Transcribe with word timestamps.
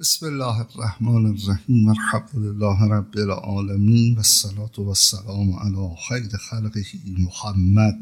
بسم 0.00 0.26
الله 0.26 0.60
الرحمن 0.60 1.26
الرحیم 1.26 1.88
الحمد 1.88 2.34
لله 2.34 2.88
رب 2.88 3.16
العالمین 3.16 4.14
و 4.14 4.18
الصلاة 4.18 4.76
و 4.78 4.88
السلام 4.88 5.52
علی 5.52 5.96
خیر 6.08 6.36
خلقه 6.36 6.84
محمد 7.18 7.98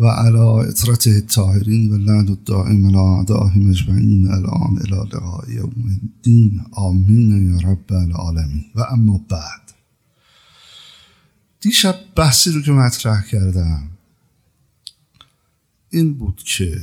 و 0.00 0.06
علی 0.06 0.68
اطرته 0.68 1.10
الطاهرین 1.10 1.92
و 1.92 1.96
لعن 1.96 2.28
الدائم 2.28 2.86
على 2.86 2.96
اعدائهم 2.96 3.70
اجمعین 3.70 4.30
الان 4.30 4.78
الى 4.78 5.08
لقاء 5.12 5.50
یوم 5.50 5.98
الدین 6.02 6.60
آمین 6.72 7.52
یا 7.52 7.70
رب 7.70 7.92
العالمین 7.92 8.64
و 8.74 8.80
اما 8.80 9.20
بعد 9.28 9.61
دیشب 11.62 12.00
بحثی 12.16 12.50
رو 12.50 12.62
که 12.62 12.72
مطرح 12.72 13.22
کردم 13.22 13.90
این 15.90 16.14
بود 16.14 16.42
که 16.42 16.80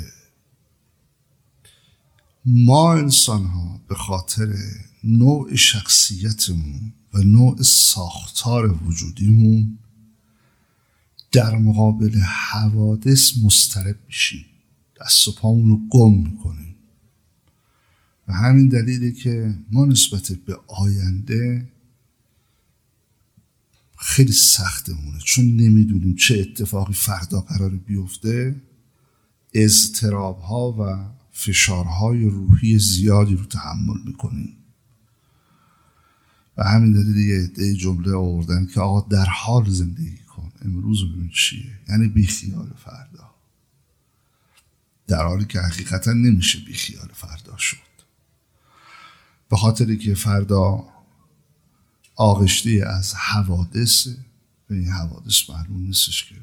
ما 2.46 2.94
انسان 2.94 3.46
ها 3.46 3.82
به 3.88 3.96
خاطر 3.96 4.56
نوع 5.04 5.56
شخصیتمون 5.56 6.94
و 7.14 7.18
نوع 7.18 7.62
ساختار 7.62 8.84
وجودیمون 8.84 9.78
در 11.32 11.58
مقابل 11.58 12.20
حوادث 12.20 13.32
مسترب 13.44 13.96
میشیم. 14.08 14.46
دست 15.02 15.28
و 15.28 15.32
پامون 15.32 15.70
رو 15.70 15.80
گم 15.90 16.30
می‌کنیم. 16.30 16.76
و 18.28 18.34
همین 18.34 18.70
دلیلی 18.70 19.14
که 19.14 19.56
ما 19.72 19.86
نسبت 19.86 20.32
به 20.32 20.60
آینده 20.68 21.68
خیلی 24.02 24.32
سختمونه. 24.32 25.20
چون 25.24 25.46
نمی‌دونیم 25.46 26.16
چه 26.16 26.40
اتفاقی 26.40 26.94
فردا 26.94 27.42
قرار 27.42 27.70
بیفته. 27.70 28.62
اضطراب 29.54 30.40
ها 30.40 30.72
و 30.72 31.10
فشارهای 31.32 32.26
روحی 32.26 32.80
زیادی 32.80 33.36
رو 33.36 33.46
تحمل 33.46 33.98
می‌کنیم. 34.06 34.56
و 36.58 36.64
همین 36.64 36.94
دلیل 36.94 37.18
یه 37.18 37.44
عده 37.44 37.74
جمله 37.74 38.16
آوردن 38.16 38.66
که 38.66 38.80
آقا 38.80 39.08
در 39.10 39.26
حال 39.26 39.70
زندگی 39.70 40.18
کن. 40.18 40.52
امروز 40.66 41.04
ببین 41.12 41.30
چیه. 41.30 41.80
یعنی 41.90 42.08
بیخیال 42.08 42.74
فردا. 42.86 43.30
در 45.08 45.24
حالی 45.24 45.46
که 45.46 45.60
حقیقتا 45.60 46.14
نمیشه 46.14 46.60
بیخیال 46.60 47.10
فردا 47.14 47.58
شد. 47.58 47.78
به 49.50 49.58
خاطری 49.58 49.98
که 49.98 50.16
فردا 50.16 50.88
آغشته 52.20 52.84
از 52.88 53.14
حوادث. 53.14 54.08
به 54.68 54.76
این 54.76 54.88
حوادث 54.88 55.50
معلوم 55.50 55.82
نیستش 55.82 56.24
که 56.24 56.36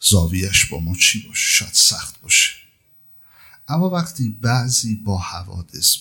زاویش 0.00 0.66
با 0.66 0.80
ما 0.80 0.96
چی 0.96 1.28
باشه. 1.28 1.56
شاید 1.56 1.72
سخت 1.72 2.20
باشه. 2.20 2.56
اما 3.68 3.90
وقتی 3.90 4.28
بعضی 4.28 4.94
با 4.94 5.18
حوادث 5.18 5.96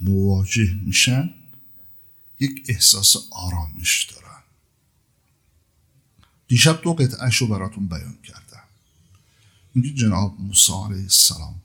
مواجه 0.00 0.74
میشن 0.74 1.34
یک 2.40 2.64
احساس 2.68 3.16
آرامش 3.30 4.04
دارن. 4.04 4.42
دیشب 6.48 6.82
دو 6.82 6.94
قطعش 6.94 7.36
رو 7.36 7.46
براتون 7.46 7.88
بیان 7.88 8.18
کردم. 8.22 8.62
میگه 9.74 9.94
جناب 9.94 10.40
موسی 10.40 10.72
علیه 10.72 11.02
السلام. 11.02 11.60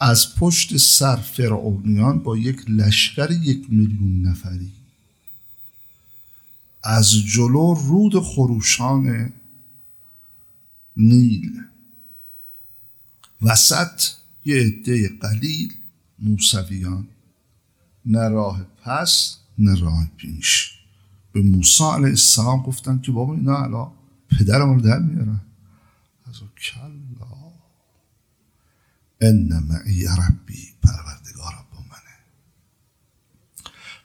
از 0.00 0.36
پشت 0.36 0.76
سر 0.76 1.16
فرعونیان 1.16 2.18
با 2.18 2.36
یک 2.36 2.70
لشکر 2.70 3.30
یک 3.30 3.66
میلیون 3.68 4.22
نفری. 4.22 4.72
از 6.82 7.10
جلو 7.10 7.74
رود 7.74 8.22
خروشان 8.22 9.32
نیل. 10.96 11.62
وسط 13.42 14.02
یه 14.44 14.56
عده 14.56 15.08
قلیل 15.08 15.74
موسویان. 16.18 17.06
نه 18.06 18.28
راه 18.28 18.66
پس 18.82 19.36
نه 19.58 19.80
راه 19.80 20.06
پیش. 20.16 20.72
به 21.32 21.42
موسی 21.42 21.84
علیه 21.84 22.08
السلام 22.08 22.62
گفتن 22.62 23.00
که 23.00 23.12
بابا 23.12 23.34
اینا 23.34 23.64
الان 23.64 23.92
پدر 24.30 24.58
رو 24.58 24.80
در 24.80 24.98
میارن. 24.98 25.40
از 26.26 26.34
کلا 26.34 26.90
ان 29.20 29.48
معی 29.68 30.06
ربی 30.06 30.68
پروردگارم 30.82 31.66
با 31.72 31.78
منه. 31.78 32.16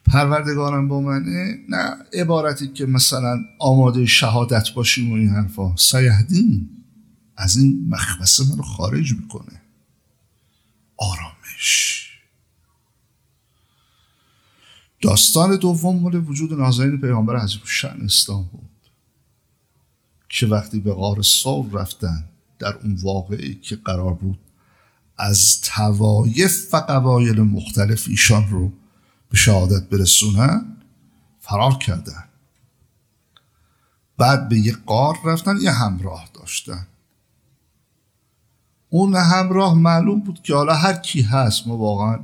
پروردگارم 0.04 0.88
با 0.88 1.00
منه؟ 1.00 1.58
نه 1.68 1.96
عبارتی 2.12 2.68
که 2.68 2.86
مثلا 2.86 3.40
آماده 3.58 4.06
شهادت 4.06 4.70
باشیم 4.70 5.12
و 5.12 5.14
این 5.14 5.28
حرفا. 5.28 5.76
سیهدین 5.76 6.70
از 7.36 7.56
این 7.56 7.86
مخبسه 7.88 8.44
من 8.50 8.56
رو 8.56 8.62
خارج 8.62 9.12
می‌کنه. 9.12 9.62
آرامش. 10.96 12.08
داستان 15.00 15.56
دوم 15.56 15.98
مال 15.98 16.14
وجود 16.14 16.52
نازنین 16.52 17.00
پیامبر 17.00 17.36
عزیز 17.36 17.60
شن 17.64 17.98
اسلام 18.04 18.48
بود. 18.52 18.68
که 20.28 20.46
وقتی 20.46 20.80
به 20.80 20.92
غار 20.92 21.22
سور 21.22 21.70
رفتن 21.72 22.24
در 22.58 22.74
اون 22.74 22.94
واقعی 23.02 23.54
که 23.54 23.76
قرار 23.76 24.14
بود 24.14 24.38
از 25.22 25.60
توایف 25.60 26.74
و 26.74 26.76
قبایل 26.76 27.40
مختلف 27.40 28.08
ایشان 28.08 28.48
رو 28.50 28.72
به 29.30 29.36
شهادت 29.36 29.88
برسونن 29.88 30.76
فرار 31.40 31.78
کردن. 31.78 32.24
بعد 34.16 34.48
به 34.48 34.58
یه 34.58 34.72
قار 34.72 35.18
رفتن 35.24 35.56
یه 35.60 35.72
همراه 35.72 36.28
داشتن. 36.34 36.86
اون 38.88 39.14
همراه 39.14 39.74
معلوم 39.74 40.20
بود 40.20 40.42
که 40.42 40.54
حالا 40.54 40.74
هر 40.74 40.92
کی 40.92 41.22
هست 41.22 41.66
ما 41.66 41.76
واقعا 41.76 42.20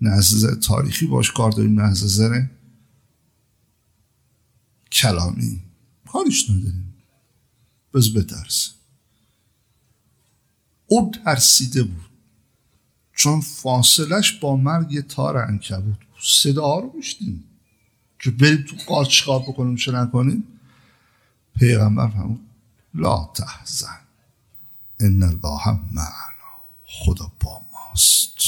نظر 0.00 0.54
تاریخی 0.54 1.06
باش 1.06 1.32
کار 1.32 1.50
داریم 1.50 1.80
نظر 1.80 2.46
کلامی. 4.92 5.60
کارش 6.12 6.50
نداریم. 6.50 6.94
بز 7.94 8.14
بترس. 8.14 8.70
او 10.86 11.10
ترسیده 11.24 11.82
بود. 11.82 12.11
چون 13.14 13.40
فاصلش 13.40 14.32
با 14.32 14.56
مرگ 14.56 14.92
یه 14.92 15.02
تار 15.02 15.36
انکبوت 15.36 15.84
بود. 15.84 16.06
صدا 16.22 16.78
رو 16.78 16.92
میشتیم 16.96 17.44
که 18.18 18.30
بریم 18.30 18.64
تو 18.68 18.76
قار 18.86 19.04
چیکار 19.04 19.40
بکنیم 19.40 19.76
چه 19.76 19.92
نکنیم؟ 19.92 20.44
پیغمبر 21.56 22.08
فرمود 22.08 22.40
لا 22.94 23.30
تحزن. 23.34 23.98
ان 25.00 25.22
الله 25.22 25.68
معنا. 25.92 26.12
خدا 26.84 27.32
با 27.40 27.60
ماست. 27.72 28.38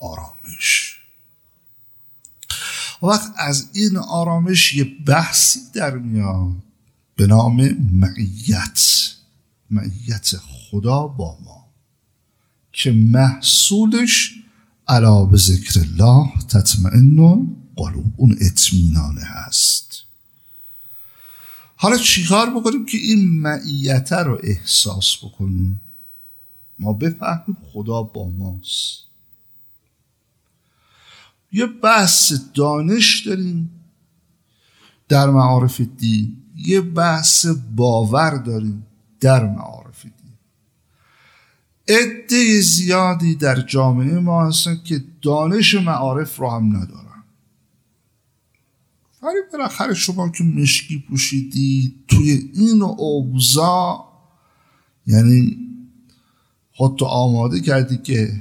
آرامش. 0.00 0.98
وقت 3.02 3.32
از 3.36 3.70
این 3.72 3.96
آرامش 3.96 4.74
یه 4.74 4.84
بحثی 4.84 5.60
در 5.74 5.90
میاد 5.90 6.52
به 7.16 7.26
نام 7.26 7.68
معیت. 7.92 8.80
معیت 9.70 10.36
خدا 10.36 11.06
با 11.06 11.38
ما. 11.44 11.63
که 12.74 12.92
محصولش 12.92 14.34
علا 14.88 15.24
به 15.24 15.36
ذکر 15.36 15.80
الله 15.80 16.28
تطمئن 16.48 17.16
قلوب 17.76 18.12
اون 18.16 18.36
اطمینانه 18.40 19.20
هست. 19.24 20.02
حالا 21.76 21.96
چیکار 21.98 22.50
بکنیم 22.50 22.86
که 22.86 22.98
این 22.98 23.40
معیت 23.40 24.12
رو 24.12 24.40
احساس 24.42 25.16
بکنیم؟ 25.24 25.80
ما 26.78 26.92
بفهمیم 26.92 27.56
خدا 27.72 28.02
با 28.02 28.28
ماست. 28.30 28.98
یه 31.52 31.66
بحث 31.66 32.32
دانش 32.54 33.26
داریم 33.26 33.70
در 35.08 35.30
معارف 35.30 35.80
دین 35.80 36.36
یه 36.56 36.80
بحث 36.80 37.46
باور 37.76 38.30
داریم 38.30 38.86
در 39.20 39.44
معارف 39.46 39.83
عده 41.88 42.60
زیادی 42.60 43.34
در 43.34 43.60
جامعه 43.60 44.18
ما 44.18 44.46
هستن 44.46 44.80
که 44.84 45.04
دانش 45.22 45.74
معارف 45.74 46.36
رو 46.36 46.50
هم 46.50 46.76
ندارن. 46.76 47.04
ولی 49.22 49.38
بالاخره 49.52 49.94
شما 49.94 50.28
که 50.28 50.44
مشکی 50.44 51.04
پوشیدی 51.08 51.94
توی 52.08 52.50
این 52.54 52.82
اوضاع 52.82 54.04
یعنی 55.06 55.56
خودتو 56.72 57.04
آماده 57.04 57.60
کردی 57.60 57.96
که 57.96 58.32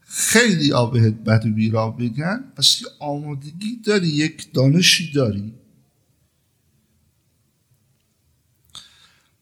خیلی 0.00 0.72
آبهت 0.72 1.14
بد 1.14 1.46
و 1.46 1.50
بیرا 1.50 1.90
بگن 1.90 2.44
پس 2.56 2.82
آمادگی 3.00 3.76
داری 3.84 4.08
یک 4.08 4.52
دانشی 4.52 5.12
داری. 5.12 5.54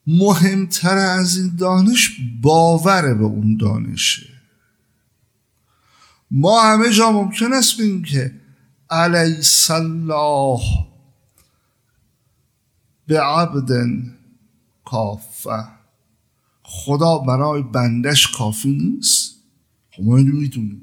مهمتر 0.06 0.96
از 0.96 1.36
این 1.36 1.56
دانش 1.56 2.20
باور 2.42 3.14
به 3.14 3.24
اون 3.24 3.56
دانشه. 3.56 4.26
ما 6.30 6.62
همه 6.62 6.90
جا 6.90 7.12
ممکن 7.12 7.52
است 7.52 7.80
بگیم 7.80 8.02
که 8.02 8.40
علیه 8.90 9.70
الله 9.70 10.60
به 13.06 13.20
عبد 13.20 13.70
کافه. 14.84 15.64
خدا 16.62 17.18
برای 17.18 17.62
بندش 17.62 18.28
کافی 18.28 18.70
نیست؟ 18.70 19.34
خب 19.90 20.02
ما 20.02 20.16
اینو 20.16 20.32
می‌دونیم. 20.32 20.80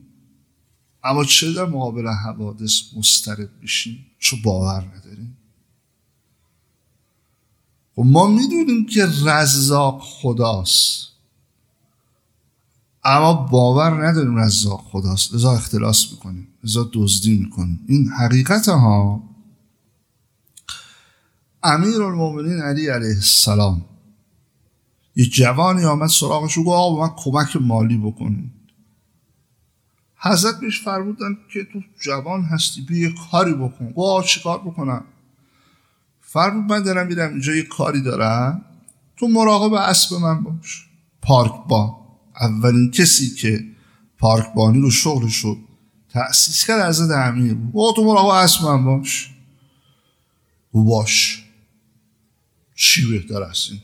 اما 1.03 1.25
چه 1.25 1.53
در 1.53 1.65
مقابل 1.65 2.07
حوادث 2.07 2.81
مسترب 2.97 3.49
بشیم؟ 3.61 4.05
چو 4.19 4.37
باور 4.43 4.81
نداریم؟ 4.81 5.00
خب 7.95 8.03
ما 8.05 8.27
می‌دونیم 8.27 8.85
که 8.85 9.07
رزاق 9.25 10.01
خداست. 10.03 11.07
اما 13.03 13.33
باور 13.33 14.07
نداریم 14.07 14.39
رزاق 14.39 14.81
خداست. 14.91 15.33
لذا 15.33 15.51
اختلاس 15.51 16.11
می‌کنیم 16.11 16.47
لذا 16.63 16.89
دزدی 16.93 17.37
می‌کنیم. 17.37 17.85
این 17.87 18.09
حقیقت 18.09 18.69
ها 18.69 19.23
امیر 21.63 22.01
المومنین 22.01 22.61
علی 22.61 22.87
علیه 22.87 23.15
السلام. 23.15 23.85
یه 25.15 25.25
جوانی 25.25 25.85
آمد 25.85 26.09
سراغش 26.09 26.57
و 26.57 26.63
گفت 26.63 26.99
من 26.99 27.15
کمک 27.17 27.55
مالی 27.55 27.97
بکنید. 27.97 28.51
حضرت 30.17 30.59
بهش 30.59 30.81
فرمودن 30.81 31.37
که 31.53 31.67
تو 31.73 31.81
جوان 31.99 32.41
هستی 32.43 32.81
بیا 32.81 33.09
کاری 33.31 33.53
بکن. 33.53 33.91
گفت 33.91 34.27
چی 34.27 34.41
کار 34.43 34.59
بکنم؟ 34.59 35.03
فرمود 36.31 36.71
من 36.71 36.83
دارم 36.83 37.07
میرم 37.07 37.29
اینجا 37.29 37.55
یه 37.55 37.63
کاری 37.63 38.01
دارم 38.01 38.65
تو 39.17 39.27
مراقب 39.27 39.73
اسب 39.73 40.15
من 40.15 40.43
باش. 40.43 40.87
پارک 41.21 41.67
با 41.67 42.07
اولین 42.41 42.91
کسی 42.91 43.35
که 43.35 43.65
پارک 44.17 44.53
بانی 44.55 44.81
رو 44.81 44.91
شغلش 44.91 45.37
رو 45.37 45.57
تأسیس 46.09 46.65
کرد 46.65 46.89
حضرت 46.89 47.11
امیر 47.11 47.53
بود. 47.53 47.95
تو 47.95 48.03
مراقب 48.03 48.27
اسب 48.27 48.63
من 48.63 48.85
باش. 48.85 49.29
و 50.73 50.83
باش. 50.83 51.45
چی 52.75 53.11
بهتر 53.11 53.43
است 53.43 53.71
این؟ 53.71 53.81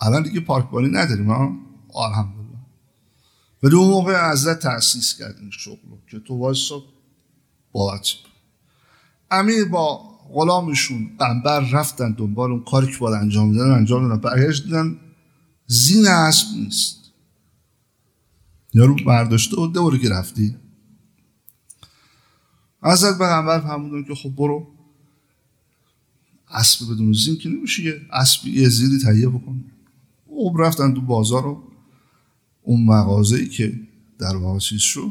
الان 0.00 0.22
دیگه 0.22 0.40
پارکبانی 0.40 0.88
نداریم 0.88 1.30
ها؟ 1.30 1.56
الحمدلله 1.94 2.58
ولی 3.62 3.74
اون 3.74 3.88
موقع 3.88 4.30
حضرت 4.30 4.58
تأسیس 4.58 5.18
کرد 5.18 5.36
این 5.40 5.50
شغل 5.50 5.76
که 6.10 6.18
تو 6.18 6.38
وایسا 6.38 6.82
بابت 7.72 8.27
امیر 9.30 9.64
با 9.64 10.08
غلامشون 10.32 11.10
قنبر 11.18 11.60
رفتن 11.60 12.12
دنبال 12.12 12.50
اون 12.52 12.64
کاری 12.64 12.86
که 12.86 12.98
باید 12.98 13.22
انجام 13.22 13.48
میدن 13.48 13.70
انجام 13.70 14.08
دادن. 14.08 14.20
برگشت 14.20 14.64
دیدن 14.64 14.96
زین 15.66 16.06
اسب 16.06 16.46
نیست. 16.56 16.98
یارو 18.74 18.96
برداشته 19.06 19.60
و 19.60 19.66
دوره 19.66 19.98
که 19.98 20.08
رفتی. 20.08 20.56
حضرت 22.82 23.18
پیغمبر 23.18 23.60
فرمودن 23.60 24.04
که 24.04 24.14
خب 24.14 24.30
برو. 24.36 24.66
اسب 26.50 26.94
بدون 26.94 27.12
زین 27.12 27.36
که 27.36 27.48
نمیشه 27.48 27.82
یه 27.82 28.00
اسب 28.12 28.46
یه 28.46 28.68
زیری 28.68 28.98
تهیه 28.98 29.28
بکن 29.28 29.64
او 30.26 30.56
رفتن 30.56 30.94
تو 30.94 31.00
بازار 31.00 31.42
رو 31.42 31.62
اون 32.62 32.84
مغازه 32.84 33.46
که 33.46 33.80
در 34.18 34.36
واقع 34.36 34.58
چیز 34.58 34.80
شد 34.80 35.10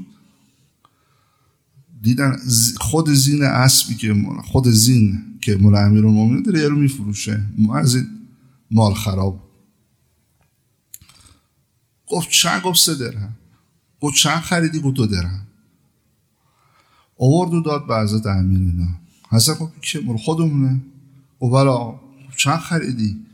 دیدن 2.01 2.37
خود 2.79 3.09
زین 3.09 3.43
اسبی 3.43 3.95
که 3.95 4.15
خود 4.45 4.67
زین 4.67 5.23
که 5.41 5.57
مال 5.57 5.75
امیرالمومنین 5.75 6.43
داره 6.43 6.59
یه 6.59 6.67
رو 6.67 6.75
میفروشه 6.75 7.43
از 7.73 7.95
این 7.95 8.07
مال 8.71 8.93
خراب 8.93 9.47
گفت 12.07 12.29
چند؟ 12.29 12.61
گفت 12.61 12.79
سه 12.79 12.95
درهم. 12.95 13.35
گفت 14.01 14.15
چند 14.15 14.41
خریدی؟ 14.41 14.79
گفت 14.79 14.95
دو 14.95 15.05
درهم. 15.05 15.47
آورد 17.19 17.53
و 17.53 17.61
داد 17.61 17.87
به 17.87 17.97
حضرت 17.97 18.25
امیر 18.25 18.59
اینا. 18.59 18.87
حضرت 19.29 19.59
گفت 19.59 19.73
که 19.81 19.99
مال 19.99 20.17
خودمونه. 20.17 20.81
و 21.41 21.49
بلا 21.49 21.99
چند 22.37 22.59
خریدی؟ 22.59 23.25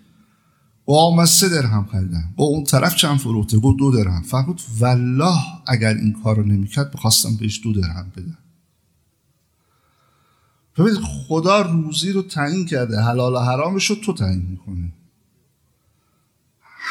و 0.87 1.15
من 1.17 1.25
سه 1.25 1.49
درهم 1.49 1.85
خریدم. 1.85 2.33
با 2.35 2.43
اون 2.43 2.63
طرف 2.63 2.95
چند 2.95 3.17
فروخته؟ 3.17 3.59
گفت 3.59 3.77
دو 3.77 3.91
درهم. 3.91 4.21
فرمود 4.21 4.61
والله 4.79 5.39
اگر 5.67 5.93
این 5.93 6.13
کار 6.23 6.35
رو 6.35 6.43
نمی‌کرد 6.43 6.91
بخواستم 6.91 7.35
بهش 7.35 7.61
دو 7.63 7.73
درهم 7.73 8.11
بدم. 8.15 8.37
ببینید 10.77 10.99
خدا 10.99 11.61
روزی 11.61 12.11
رو 12.11 12.21
تعیین 12.21 12.65
کرده. 12.65 13.01
حلال 13.01 13.33
و 13.33 13.39
حرامش 13.39 13.85
رو 13.85 13.95
تو 13.95 14.13
تعیین 14.13 14.45
می‌کنه 14.49 14.91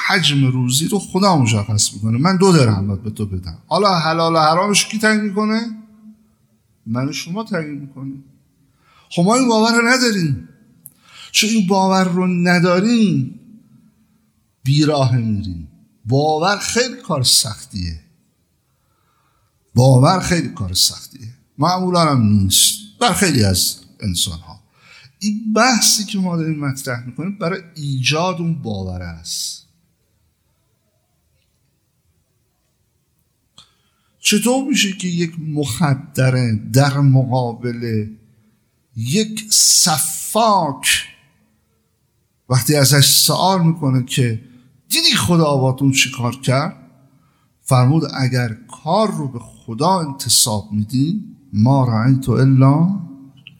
حجم 0.07 0.45
روزی 0.45 0.89
رو 0.89 0.99
خدا 0.99 1.37
مشخص 1.37 1.95
می‌کنه. 1.95 2.19
من 2.19 2.37
دو 2.37 2.53
درهم 2.53 2.97
به 2.97 3.11
تو 3.11 3.27
بدم. 3.27 3.59
حالا 3.67 3.99
حلال 3.99 4.35
و 4.35 4.39
حرامش 4.39 4.87
کی 4.87 4.99
تعیین 4.99 5.21
می‌کنه؟ 5.21 5.79
من 6.87 7.13
شما 7.13 7.45
تعیین 7.45 7.75
می‌کنیم. 7.81 8.25
خب 9.11 9.23
ما 9.23 9.35
این 9.35 9.49
باور 9.49 9.73
رو 9.73 9.89
نداریم. 9.89 10.49
چون 11.31 11.51
این 11.51 11.67
باور 11.67 12.05
رو 12.05 12.27
نداریم 12.27 13.41
بیراه 14.63 15.17
میریم. 15.17 15.69
باور 16.05 16.57
خیلی 16.57 16.97
کار 16.97 17.23
سختیه. 17.23 18.01
باور 19.75 20.21
خیلی 20.21 20.49
کار 20.49 20.73
سختیه. 20.73 21.29
معمولا 21.59 22.01
هم 22.01 22.23
نیست. 22.23 22.79
بر 23.03 23.13
خیلی 23.13 23.45
از 23.45 23.77
انسان 24.01 24.39
ها 24.39 24.61
این 25.19 25.53
بحثی 25.53 26.05
که 26.05 26.19
ما 26.19 26.37
داریم 26.37 26.59
مطرح 26.59 27.07
می‌کنیم 27.07 27.39
برای 27.39 27.61
ایجاد 27.75 28.41
اون 28.41 28.63
باور 28.63 29.03
است. 29.03 29.67
چطور 34.21 34.69
میشه 34.69 34.93
که 34.93 35.09
یک 35.09 35.33
مخدره 35.39 36.61
در 36.73 36.99
مقابل 37.01 38.07
یک 38.97 39.45
صفاک 39.53 41.09
وقتی 42.49 42.77
ازش 42.77 43.07
سوال 43.07 43.67
می‌کنه 43.67 44.05
که 44.05 44.41
دیدی 44.89 45.17
خدا 45.17 45.57
با 45.57 45.73
تو 45.73 45.93
چی 45.93 46.11
کار 46.11 46.37
کرد؟ 46.37 46.77
فرمود 47.63 48.03
اگر 48.15 48.57
کار 48.85 49.11
رو 49.11 49.29
به 49.29 49.39
خدا 49.39 50.01
انتصاب 50.01 50.73
میدی 50.73 51.33
ما 51.53 51.85
رعی 51.89 52.17
تو 52.17 52.33
الا 52.33 53.01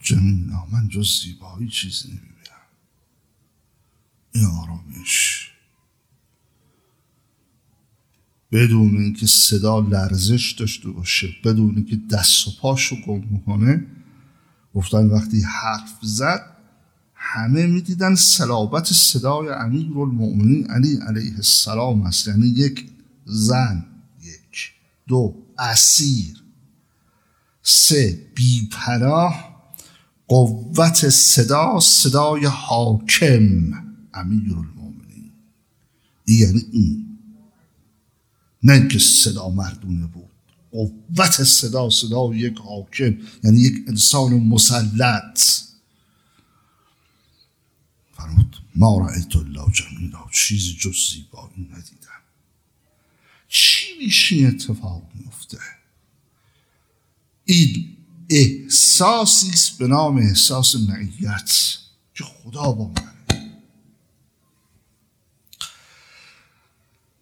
جمینا 0.01 0.65
من 0.71 0.87
جز 0.87 1.21
زیبایی 1.23 1.69
چیزی 1.69 2.07
نمی‌بینم. 2.07 2.67
این 4.31 4.45
آرامش 4.45 5.49
بدون 8.51 8.97
اینکه 8.97 9.27
صدا 9.27 9.79
لرزش 9.79 10.51
داشته 10.51 10.89
باشه 10.89 11.35
بدون 11.43 11.75
اینکه 11.75 11.99
دست 12.11 12.47
و 12.47 12.51
پاشو 12.61 12.95
گم 13.07 13.23
می‌کنه 13.29 13.85
گفتن 14.73 15.07
وقتی 15.07 15.41
حرف 15.41 15.97
زد 16.01 16.57
همه 17.13 17.65
می‌دیدن 17.65 18.15
سلابت 18.15 18.85
صدای 18.85 19.49
امیر 19.49 19.97
المؤمنین 19.99 20.71
علی 20.71 20.97
علیه 21.07 21.35
السلام 21.35 22.01
است. 22.01 22.27
یعنی 22.27 22.47
یک 22.47 22.89
زن 23.25 23.85
یک 24.21 24.71
دو 25.07 25.35
اسیر. 25.59 26.42
سه 27.63 28.31
بیپناه 28.35 29.53
قوت 30.27 31.09
صدا 31.09 31.79
صدای 31.79 32.45
حاکم 32.45 33.73
امیر 34.13 34.41
المؤمنین 34.41 35.31
یعنی 36.27 36.65
این. 36.71 37.19
نه 38.63 38.73
اینکه 38.73 38.99
صدا 38.99 39.49
مردونه 39.49 40.07
بود. 40.07 40.29
قوت 40.71 41.43
صدا 41.43 41.89
صدا 41.89 42.35
یک 42.35 42.57
حاکم 42.57 43.17
یعنی 43.43 43.59
یک 43.59 43.73
انسان 43.87 44.33
مسلط. 44.33 45.39
فرمود 48.13 48.57
ما 48.75 49.07
رأیت 49.07 49.35
الله 49.35 49.71
جمیلا 49.71 50.19
چیزی 50.31 50.73
جز 50.73 50.95
زیبایی 51.11 51.69
ندیدم. 51.71 52.21
چی 53.47 53.87
میشه 53.99 54.47
اتفاق 54.47 55.11
میفته 55.15 55.32
این 57.53 57.97
احساسی 58.29 59.49
است 59.49 59.77
به 59.77 59.87
نام 59.87 60.17
احساس 60.17 60.75
معیت. 60.75 61.77
که 62.13 62.23
خدا 62.23 62.71
با 62.71 62.87
منه 62.87 63.13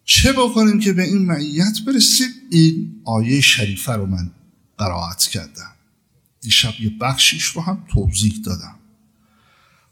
چه 0.04 0.32
بکنیم 0.32 0.78
که 0.78 0.92
به 0.92 1.02
این 1.02 1.18
معیت 1.18 1.78
برسیم؟ 1.86 2.28
این 2.50 3.02
آیه 3.04 3.40
شریفه 3.40 3.92
رو 3.92 4.06
من 4.06 4.30
قرائت 4.78 5.22
کردم. 5.22 5.72
دیشب 6.40 6.80
یه 6.80 6.90
بخشیش 7.00 7.44
رو 7.44 7.62
هم 7.62 7.84
توضیح 7.88 8.40
دادم. 8.44 8.78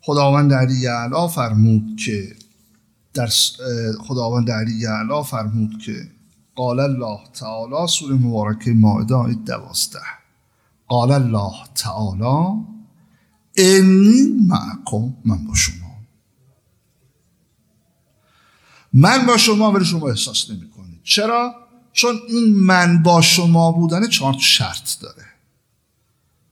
خداوند 0.01 0.53
علی 0.53 0.89
فرمود 1.35 1.97
که 1.97 2.37
در 3.15 3.29
خداوند 4.01 4.51
علی 4.51 4.87
فرمود 5.27 5.83
که 5.83 6.11
قال 6.55 6.81
الله 6.81 7.19
تعالی 7.33 7.87
سوره 7.89 8.15
مبارکه 8.15 8.73
مائده 8.73 9.15
آیه 9.15 9.35
دوازده. 9.35 10.20
قال 10.91 11.11
الله 11.11 11.55
تعالی 11.75 12.65
انی 13.57 14.23
معکم 14.47 15.15
من 15.25 15.45
با 15.45 15.55
شما 15.55 15.91
من 18.93 19.27
با 19.27 19.37
شما 19.37 19.73
ولی 19.73 19.85
شما 19.85 20.09
احساس 20.09 20.51
نمی 20.51 20.71
کنید 20.71 21.01
چرا؟ 21.05 21.55
چون 21.93 22.21
این 22.29 22.55
من 22.55 23.03
با 23.03 23.23
شما 23.23 23.73
بودن 23.73 24.09
چهار 24.09 24.39
شرط 24.39 25.01
داره. 25.01 25.27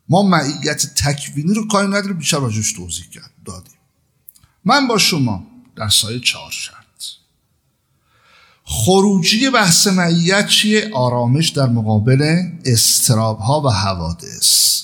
ما 0.08 0.22
معیت 0.22 0.94
تکوینی 0.94 1.54
رو 1.54 1.68
کاری 1.68 1.88
نداریم 1.88 2.18
بیشتر 2.18 2.38
راجش 2.38 2.72
توضیح 2.72 3.10
کرد 3.10 3.30
دادیم. 3.44 3.78
من 4.64 4.86
با 4.86 4.98
شما 4.98 5.46
در 5.76 5.88
سایه 5.88 6.20
چهار 6.20 6.50
شرط. 6.50 6.77
خروجی 8.70 9.50
بحث 9.50 9.86
معیت 9.86 10.46
چیه؟ 10.46 10.90
آرامش 10.94 11.48
در 11.48 11.66
مقابل 11.66 12.42
استراب 12.64 13.38
ها 13.38 13.60
و 13.60 13.68
حوادث. 13.68 14.82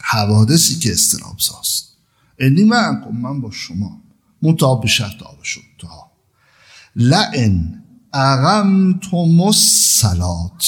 حوادثی 0.00 0.78
که 0.78 0.92
استراب 0.92 1.38
ساست 1.38 1.96
اینی 2.38 2.64
من 2.64 3.04
من 3.12 3.40
با 3.40 3.50
شما. 3.50 4.00
مطابق 4.42 4.86
شرط 4.86 5.22
آب 5.22 5.42
شد. 5.42 5.60
لئن 6.96 7.84
اقمتم 8.12 9.40
الصلات. 9.40 10.66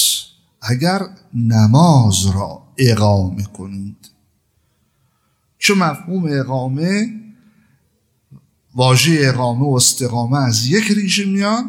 اگر 0.62 1.00
نماز 1.34 2.26
را 2.26 2.62
اقامه 2.78 3.44
کنید. 3.44 4.10
چون 5.58 5.78
مفهوم 5.78 6.24
اقامه؟ 6.40 7.21
واژه 8.74 9.18
اقامه 9.20 9.66
و 9.66 9.74
استقامه 9.74 10.38
از 10.38 10.66
یک 10.66 10.84
ریشه 10.84 11.24
میاد 11.24 11.64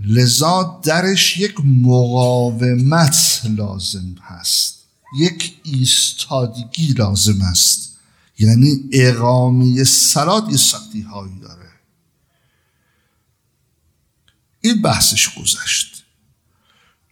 لذا 0.00 0.80
درش 0.84 1.38
یک 1.38 1.54
مقاومت 1.64 3.42
لازم 3.44 4.14
هست. 4.22 4.78
یک 5.18 5.54
ایستادگی 5.64 6.92
لازم 6.92 7.42
است. 7.42 7.98
یعنی 8.38 8.80
اقامه 8.92 9.84
سلات 9.84 10.50
یه 10.50 10.56
سختی 10.56 11.00
هایی 11.00 11.38
داره. 11.40 11.70
این 14.60 14.82
بحثش 14.82 15.38
گذشت. 15.38 16.04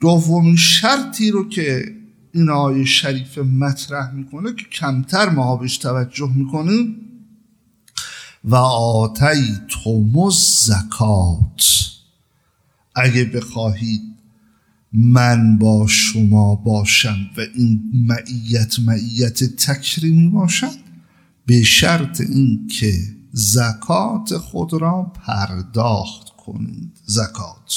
دومین 0.01 0.57
شرطی 0.57 1.31
رو 1.31 1.49
که 1.49 1.95
این 2.35 2.51
آیه 2.51 2.85
شریف 2.85 3.39
مطرح 3.39 4.11
می‌کنه 4.11 4.55
که 4.55 4.65
کمتر 4.65 5.29
ما 5.29 5.57
بهش 5.57 5.77
توجه 5.77 6.33
می‌کنیم 6.35 7.08
و 8.49 8.55
آتی 8.55 9.59
تومز 9.69 10.35
زکات 10.65 11.63
اگه 12.95 13.25
بخواهید 13.25 14.03
من 14.93 15.59
با 15.59 15.87
شما 15.87 16.55
باشم 16.55 17.17
و 17.37 17.41
این 17.41 17.83
معیت 17.95 18.79
معیت 18.79 19.45
تکریمی 19.45 20.29
باشد 20.29 20.79
به 21.47 21.63
شرط 21.63 22.21
اینکه 22.21 22.95
زکات 23.33 24.37
خود 24.37 24.73
را 24.73 25.03
پرداخت 25.03 26.29
کنید. 26.37 26.93
زکات. 27.05 27.75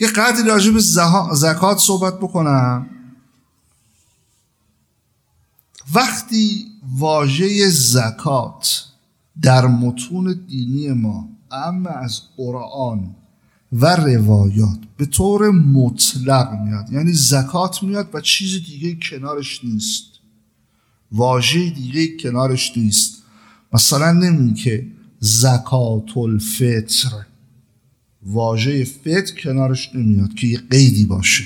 یه 0.00 0.08
قدری 0.08 0.48
راجع 0.48 0.70
به 0.70 0.80
زکات 1.34 1.78
صحبت 1.78 2.14
بکنم. 2.14 2.86
وقتی 5.94 6.73
واژه 6.98 7.68
زکات 7.68 8.84
در 9.42 9.66
متون 9.66 10.44
دینی 10.48 10.92
ما 10.92 11.28
اما 11.50 11.90
از 11.90 12.20
قرآن 12.36 13.14
و 13.72 13.86
روایات 13.96 14.78
به 14.96 15.06
طور 15.06 15.50
مطلق 15.50 16.52
میاد. 16.64 16.92
یعنی 16.92 17.12
زکات 17.12 17.82
میاد 17.82 18.08
و 18.12 18.20
چیز 18.20 18.64
دیگه 18.66 18.98
کنارش 19.10 19.64
نیست. 19.64 20.04
واژه 21.12 21.70
دیگه 21.70 22.16
کنارش 22.16 22.76
نیست. 22.76 23.22
مثلا 23.72 24.12
نمی 24.12 24.54
که 24.54 24.86
زکات 25.20 26.16
الفطر 26.16 27.10
واژه 28.22 28.84
فطر 28.84 29.34
کنارش 29.42 29.90
نمیاد 29.94 30.34
که 30.34 30.46
یه 30.46 30.58
قیدی 30.70 31.04
باشه. 31.04 31.44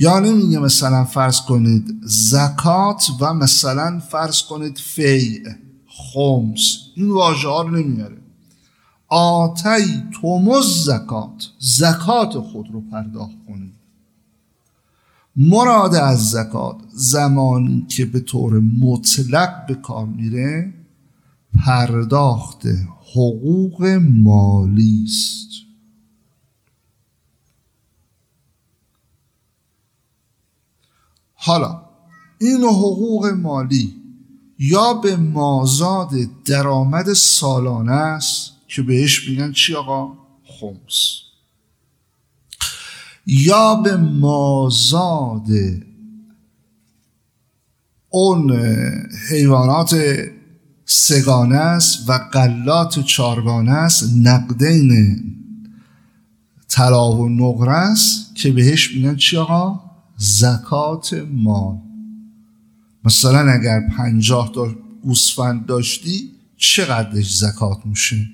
یا 0.00 0.18
نمیگه 0.18 0.58
مثلا 0.58 1.04
فرض 1.04 1.40
کنید 1.40 1.94
زکات 2.02 3.10
و 3.20 3.34
مثلا 3.34 3.98
فرض 4.10 4.42
کنید 4.42 4.78
فیع 4.78 5.42
خمس. 5.86 6.76
این 6.96 7.10
واژه 7.10 7.48
ها 7.48 7.62
رو 7.62 7.70
نمیاره. 7.70 8.16
آتی 9.08 10.02
تومز 10.20 10.84
زکات 10.84 11.50
زکات 11.58 12.38
خود 12.38 12.70
رو 12.72 12.80
پرداخت 12.80 13.36
کنید. 13.48 13.74
مراد 15.36 15.94
از 15.94 16.30
زکات 16.30 16.76
زمانی 16.94 17.86
که 17.88 18.06
به 18.06 18.20
طور 18.20 18.60
مطلق 18.60 19.66
به 19.66 19.74
کار 19.74 20.06
میره 20.06 20.74
پرداخت 21.66 22.62
حقوق 23.14 23.84
مالی 24.22 25.04
است. 25.04 25.69
حالا 31.42 31.82
این 32.40 32.64
حقوق 32.64 33.26
مالی 33.26 33.94
یا 34.58 34.94
به 34.94 35.16
مازاد 35.16 36.10
درآمد 36.44 37.12
سالانه 37.12 37.92
است 37.92 38.52
که 38.68 38.82
بهش 38.82 39.28
میگن 39.28 39.52
چی 39.52 39.74
آقا؟ 39.74 40.12
خمس. 40.44 41.20
یا 43.26 43.74
به 43.74 43.96
مازاد 43.96 45.48
اون 48.08 48.60
حیوانات 49.30 49.96
سگانه 50.84 51.56
است 51.56 52.10
و 52.10 52.12
قلات 52.12 53.00
چارگانه 53.00 53.72
است 53.72 54.04
نقدین 54.16 55.20
طلا 56.68 57.12
و 57.12 57.28
نقره 57.28 57.72
است 57.72 58.36
که 58.36 58.52
بهش 58.52 58.94
میگن 58.94 59.16
چی 59.16 59.36
آقا؟ 59.36 59.89
زکات 60.22 61.14
مال. 61.32 61.76
مثلا 63.04 63.52
اگر 63.52 63.80
پنجاه 63.96 64.52
تا 64.52 64.74
گوسفند 65.02 65.66
داشتی 65.66 66.30
چقدرش 66.56 67.36
زکات 67.36 67.86
میشه؟ 67.86 68.26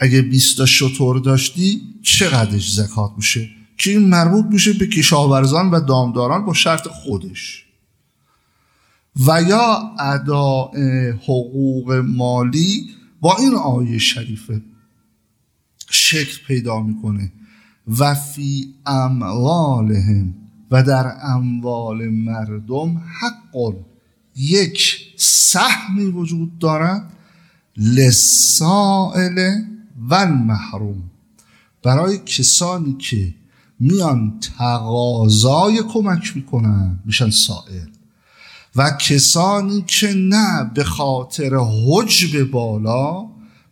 اگه 0.00 0.22
20 0.22 0.56
تا 0.56 0.66
شطور 0.66 1.18
داشتی 1.18 1.82
چقدرش 2.02 2.72
زکات 2.74 3.12
میشه؟ 3.16 3.48
که 3.78 3.90
این 3.90 4.08
مربوط 4.08 4.44
میشه 4.44 4.72
به 4.72 4.86
کشاورزان 4.86 5.70
و 5.70 5.80
دامداران 5.80 6.44
با 6.44 6.54
شرط 6.54 6.88
خودش. 6.88 7.64
و 9.26 9.42
یا 9.42 9.94
ادا 9.98 10.70
حقوق 11.22 11.92
مالی 11.92 12.90
با 13.20 13.36
این 13.36 13.54
آیه 13.54 13.98
شریفه 13.98 14.62
شکل 15.90 16.38
پیدا 16.46 16.82
می‌کنه. 16.82 17.32
و 17.98 18.14
فی 18.14 18.74
اموالهم. 18.86 20.43
و 20.74 20.82
در 20.82 21.16
اموال 21.22 22.08
مردم 22.08 23.02
حق 23.20 23.74
یک 24.36 24.98
سهمی 25.16 26.04
وجود 26.04 26.58
دارد 26.58 27.12
لسائل 27.76 29.60
و 30.08 30.26
محروم 30.26 31.02
برای 31.82 32.18
کسانی 32.18 32.92
که 32.92 33.34
میان 33.80 34.40
تقاضای 34.58 35.82
کمک 35.92 36.36
می‌کنن 36.36 36.98
میشن 37.04 37.30
سائل. 37.30 37.88
و 38.76 38.90
کسانی 38.90 39.84
که 39.86 40.14
نه 40.14 40.70
به 40.74 40.84
خاطر 40.84 41.56
حجب 41.86 42.50
بالا 42.50 43.26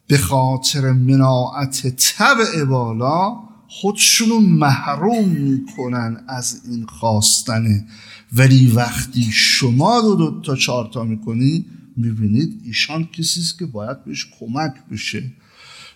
به 0.06 0.18
خاطر 0.18 0.92
مناعت 0.92 1.86
طبع 1.96 2.64
بالا 2.64 3.51
خودشونو 3.74 4.40
محروم 4.40 5.28
می‌کنن 5.28 6.24
از 6.28 6.62
این 6.70 6.86
خواستنه 6.86 7.86
ولی 8.32 8.66
وقتی 8.66 9.22
شما 9.32 10.00
دو, 10.00 10.14
دو 10.16 10.40
تا 10.40 10.56
چهار 10.56 10.90
تا 10.92 11.04
می‌کنی 11.04 11.66
می‌بینید 11.96 12.62
ایشان 12.64 13.04
کسی 13.04 13.40
است 13.40 13.58
که 13.58 13.66
باید 13.66 14.04
بهش 14.04 14.26
کمک 14.40 14.74
بشه. 14.90 15.32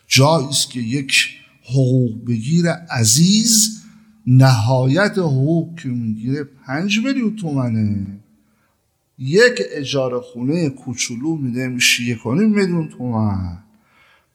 جایی 0.06 0.46
است 0.46 0.70
که 0.70 0.80
یک 0.80 1.28
حقوق 1.64 2.24
بگیر 2.26 2.68
عزیز 2.70 3.82
نهایت 4.26 5.18
حقوق 5.18 5.80
که 5.80 5.88
می‌گیره 5.88 6.44
پنج 6.44 6.98
میلیون 6.98 7.36
تومنه. 7.36 8.06
یک 9.18 9.62
اجاره 9.72 10.20
خونه 10.20 10.68
کوچولو 10.68 11.36
میده 11.36 11.68
میشه 11.68 12.02
یک 12.02 12.26
میلیون 12.26 12.88
تومن. 12.88 13.58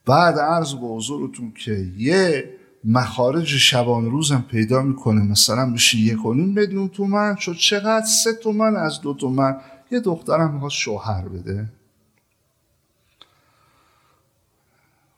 بعد 0.06 0.40
عرض 0.40 0.74
به 0.74 0.88
حضورتون 0.88 1.52
که 1.66 1.92
یه 1.98 2.50
مخارج 2.84 3.48
شبان 3.48 4.06
روزم 4.06 4.46
پیدا 4.50 4.82
می‌کنه. 4.82 5.22
مثلا 5.22 5.66
میشه 5.66 5.98
یک 5.98 6.26
و 6.26 6.34
نیم 6.34 6.50
میلیون 6.50 6.90
تومن 6.90 7.36
شد 7.36 7.56
چقدر 7.56 8.06
سه 8.06 8.34
تومن 8.34 8.76
از 8.76 9.02
دو 9.02 9.14
تومن. 9.14 9.58
یه 9.92 10.00
دخترم 10.00 10.54
می‌خواد 10.54 10.72
شوهر 10.72 11.28
بده. 11.28 11.70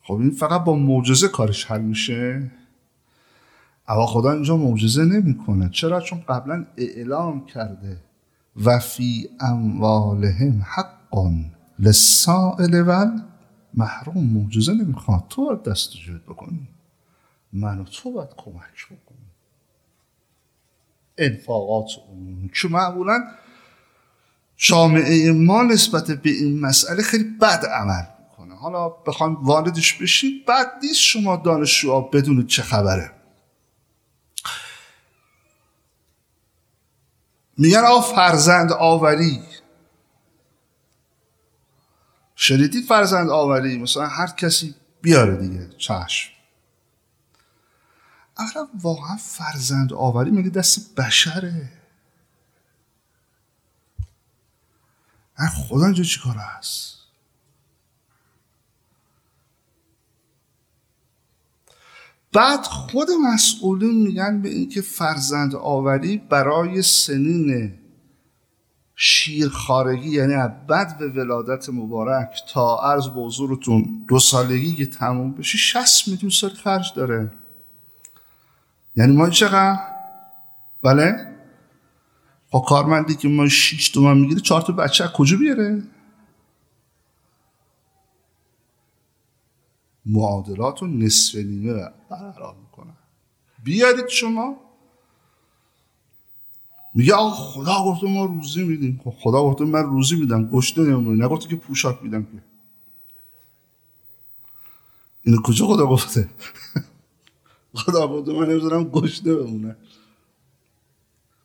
خب 0.03 0.13
این 0.13 0.31
فقط 0.31 0.63
با 0.63 0.75
معجزه 0.75 1.27
کارش 1.27 1.65
حل 1.65 1.81
میشه. 1.81 2.51
اما 3.87 4.05
خدا 4.05 4.31
اینجا 4.31 4.57
معجزه 4.57 5.05
نمی‌کنه. 5.05 5.69
چرا؟ 5.69 6.01
چون 6.01 6.19
قبلا 6.29 6.65
اعلام 6.77 7.45
کرده. 7.45 7.97
و 8.65 8.79
فی 8.79 9.29
اموالهم 9.39 10.61
حقا 10.65 11.31
للسائل 11.79 12.83
و 12.87 13.05
محروم 13.73 14.23
معجزه 14.23 14.73
نمی‌خواد. 14.73 15.23
تو 15.29 15.55
دست 15.55 15.91
جود 15.91 16.25
بکنی. 16.25 16.67
من 17.53 17.79
و 17.79 17.83
تو 17.83 18.11
باید 18.11 18.29
کمک 18.37 18.85
بکنیم 18.85 19.31
انفاقات 21.17 21.89
عمومی 22.09 22.51
که 22.61 22.67
معمولا 22.67 23.23
جامعه 24.57 25.31
ما 25.31 25.63
نسبت 25.63 26.11
به 26.11 26.29
این 26.29 26.59
مسئله 26.59 27.03
خیلی 27.03 27.23
بد 27.23 27.65
عمل 27.65 28.03
می‌کنه. 28.23 28.55
حالا 28.55 28.89
بخوایم 28.89 29.33
واردش 29.33 29.93
بشید 29.93 30.45
بد 30.45 30.71
نیست 30.83 30.99
شما 30.99 31.35
دانشجوها 31.35 32.01
بدونید 32.01 32.47
چه 32.47 32.61
خبره. 32.61 33.11
میگن 37.57 37.79
آقا 37.79 38.01
فرزند 38.01 38.71
آوری. 38.71 39.41
شنیدید 42.35 42.85
فرزند 42.85 43.29
آوری؟ 43.29 43.77
مثلا 43.77 44.07
هر 44.07 44.27
کسی 44.27 44.75
بیاره 45.01 45.37
دیگه 45.37 45.69
چشم. 45.77 46.32
اولا 48.37 48.67
واقعا 48.81 49.15
فرزند 49.15 49.93
آوری 49.93 50.31
میگه 50.31 50.49
دست 50.49 50.95
بشره. 50.95 51.69
خدا 55.49 55.85
اینجا 55.85 56.03
چی 56.03 56.19
کار 56.19 56.35
هست 56.35 56.93
بعد 62.33 62.63
خود 62.63 63.07
مسئولین 63.33 64.01
میگن 64.01 64.41
به 64.41 64.49
اینکه 64.49 64.81
فرزند 64.81 65.55
آوری 65.55 66.17
برای 66.17 66.81
سنین 66.81 67.73
شیرخارگی 68.95 70.09
یعنی 70.09 70.33
بعد 70.67 70.97
به 70.97 71.09
ولادت 71.09 71.69
مبارک 71.69 72.41
تا 72.53 72.79
عرض 72.83 73.07
به 73.07 73.21
حضورتون 73.21 74.05
دو 74.07 74.19
سالگی 74.19 74.75
که 74.75 74.85
تموم 74.85 75.31
بشه 75.31 75.57
60 75.57 76.07
میلیون 76.07 76.29
سال 76.29 76.49
خرج 76.49 76.93
داره. 76.95 77.31
یعنی 78.95 79.15
ما 79.15 79.29
چقدر؟ 79.29 79.79
بله؟ 80.83 81.35
خب 82.51 82.65
کارمندی 82.67 83.15
که 83.15 83.27
ما 83.27 83.47
6 83.47 83.89
تومن 83.89 84.17
می‌گیره 84.17 84.41
چهار 84.41 84.61
تا 84.61 84.73
بچه 84.73 85.07
کجا 85.15 85.37
بیاره؟ 85.37 85.83
معادلات 90.05 90.81
رو 90.81 90.87
نصف 90.87 91.35
نیمه 91.35 91.73
برقرار 92.09 92.55
می‌کنن. 92.55 92.93
بیارید 93.63 94.07
شما. 94.07 94.55
میگه 96.95 97.13
آقا 97.13 97.31
خدا 97.31 97.83
گفته 97.85 98.07
ما 98.07 98.25
روزی 98.25 98.63
میدیم. 98.63 99.01
خب 99.03 99.13
خدا 99.19 99.43
گفته 99.43 99.65
من 99.65 99.83
روزی 99.83 100.15
میدم. 100.15 100.49
گشته 100.49 100.81
نمونه. 100.81 101.25
نگفته 101.25 101.49
که 101.49 101.55
پوشاک 101.55 102.03
میدم 102.03 102.23
که. 102.23 102.43
اینو 105.23 105.41
کجا 105.41 105.67
خدا 105.67 105.85
گفته؟ 105.85 106.29
خدا 107.75 108.07
گفته 108.07 108.33
من 108.33 108.49
نمی‌دونم 108.49 108.83
گشته 108.83 109.35
بمونه. 109.35 109.75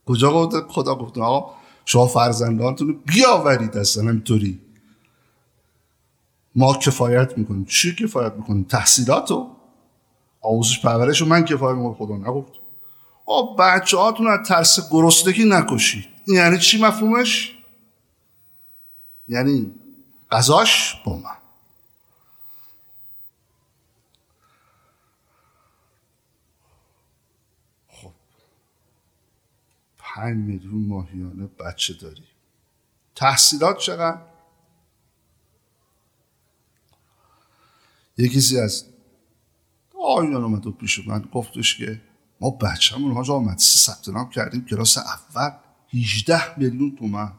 کجا 0.07 0.33
گفته 0.33 0.61
خدا 0.69 0.95
گفته 0.95 1.21
آقا 1.21 1.55
شما 1.85 2.07
فرزندانتون 2.07 2.89
رو 2.89 2.95
بیاورید 2.95 3.77
اصلا 3.77 4.09
همینطوری. 4.09 4.61
ما 6.55 6.75
کفایت 6.75 7.39
می‌کنیم. 7.39 7.65
چی 7.65 7.95
کفایت 7.95 8.33
می‌کنیم؟ 8.33 8.65
تحصیلاتو؟ 8.65 9.51
آموزش 10.41 10.81
پرورش 10.81 11.23
من 11.23 11.45
کفایت 11.45 11.77
می‌کنم. 11.77 11.95
خدا 11.95 12.17
نگفت. 12.17 12.53
آ 13.27 13.43
بچه 13.43 13.97
هاتون 13.97 14.27
از 14.27 14.49
ترس 14.49 14.91
گرسنگی 14.91 15.45
نکشید. 15.45 16.05
یعنی 16.27 16.59
چی 16.59 16.83
مفهومش؟ 16.83 17.59
یعنی 19.29 19.75
غذاش 20.31 21.03
با 21.05 21.17
من. 21.17 21.37
5 30.19 30.37
میلیون 30.37 30.87
ماهیانه 30.87 31.47
بچه 31.47 31.95
داری 31.95 32.25
تحصیلات 33.15 33.79
چقدر؟ 33.79 34.23
یکی 38.19 38.59
از 38.59 38.85
آیان 40.05 40.45
آمد 40.45 40.67
و 40.67 40.73
پیش 40.73 41.09
من 41.09 41.29
گفتش 41.33 41.77
که 41.79 42.01
ما 42.41 42.51
بچه‌مون 42.51 43.13
حاج 43.13 43.31
آمد 43.31 43.59
ثبت 43.59 44.09
نام 44.09 44.31
کردیم 44.31 44.65
کلاس 44.65 44.99
اول 44.99 45.51
18 45.95 46.59
میلیون 46.59 46.97
تومن 46.97 47.33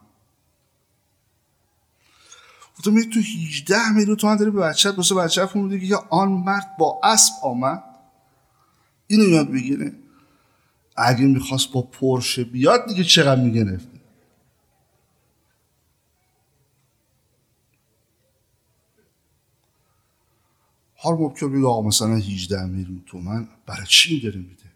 گفتم 2.78 2.94
می 2.94 3.10
تو 3.10 3.20
18 3.20 3.90
میلیون 3.90 4.16
تومن 4.16 4.36
داری 4.36 4.52
به 4.52 4.60
بچه 4.60 4.92
بسه 4.92 5.16
بچه 5.16 5.46
فهمیده 5.46 5.80
که 5.80 5.86
یا 5.86 6.08
آن 6.10 6.30
مرد 6.32 6.78
با 6.80 7.02
اسب 7.04 7.34
آمد. 7.44 7.84
اینو 9.08 9.30
یاد 9.30 9.52
بگیره 9.52 10.09
اگه 11.00 11.26
می‌خواست 11.26 11.72
با 11.72 11.82
پرشه 11.82 12.44
بیاد 12.44 12.88
دیگه 12.88 13.04
چقدر 13.04 13.44
می‌گرفت؟ 13.44 13.90
حال 20.96 21.16
ممکن 21.16 21.52
بگه 21.52 21.68
آقا 21.68 21.82
مثلا 21.82 22.16
18 22.16 22.66
میلیون 22.66 23.04
تومن 23.06 23.48
برای 23.66 23.86
چی 23.86 24.22
داره 24.22 24.38
میده؟ 24.40 24.72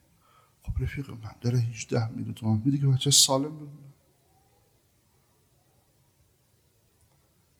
خب 0.61 0.83
رفیق 0.83 1.09
من 1.09 1.35
داره 1.41 1.57
18 1.59 2.09
میلیون 2.09 2.33
تومن 2.33 2.61
میده 2.65 2.77
که 2.77 2.87
بچه 2.87 3.11
سالم 3.11 3.57
بمونه. 3.57 3.93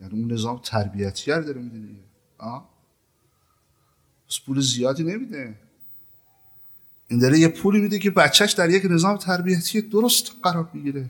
یعنی 0.02 0.14
اون 0.14 0.32
نظام 0.32 0.60
تربیتی 0.64 1.32
داره 1.32 1.62
میده 1.62 1.80
دیگه. 1.80 2.04
آه؟ 2.38 2.70
بس 4.30 4.40
پول 4.46 4.60
زیادی 4.60 5.04
نمیده. 5.04 5.60
این 7.08 7.20
داره 7.20 7.40
یه 7.40 7.48
پولی 7.48 7.80
میده 7.80 8.00
که 8.00 8.12
بچهش 8.12 8.52
در 8.52 8.70
یک 8.70 8.84
نظام 8.86 9.18
تربیتی 9.18 9.82
درست 9.82 10.32
قرار 10.44 10.64
بگیره. 10.64 11.10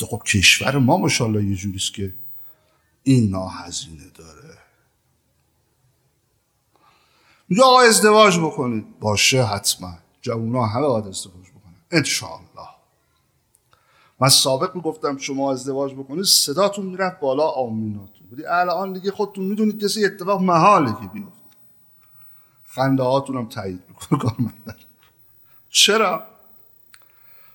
خب 0.00 0.22
کشور 0.26 0.78
ما 0.78 0.96
ماشاءالله 0.96 1.44
یه 1.44 1.56
جوریست 1.56 1.94
که 1.94 2.14
این 3.02 3.30
ناهزینه 3.30 4.10
داره. 4.14 4.58
میگه 7.48 7.62
آقا 7.62 7.80
ازدواج 7.80 8.38
بکنید. 8.38 8.98
باشه 9.00 9.42
حتما. 9.42 9.98
جوونا 10.22 10.66
همه 10.66 10.86
باید 10.86 11.06
ازدواج 11.06 11.46
بکنن. 11.50 11.74
انشاءالله. 11.90 12.68
من 14.20 14.28
سابق 14.28 14.76
می‌گفتم 14.76 15.16
شما 15.16 15.52
ازدواج 15.52 15.94
بکنید 15.94 16.24
صداتون 16.24 16.86
می‌رفت 16.86 17.20
بالا 17.20 17.46
آمیناتون. 17.46 18.26
بودی 18.30 18.44
الان 18.44 18.92
دیگه 18.92 19.10
خودتون 19.10 19.44
می‌دونید 19.44 19.84
کسی 19.84 20.04
اتفاق 20.04 20.40
محاله 20.40 20.92
که 20.92 21.08
بیفته. 21.12 21.37
خنده 22.78 23.02
هاتون 23.02 23.36
هم 23.36 23.48
تایید 23.48 23.82
می‌کنه. 23.88 24.52
چرا؟ 25.68 26.24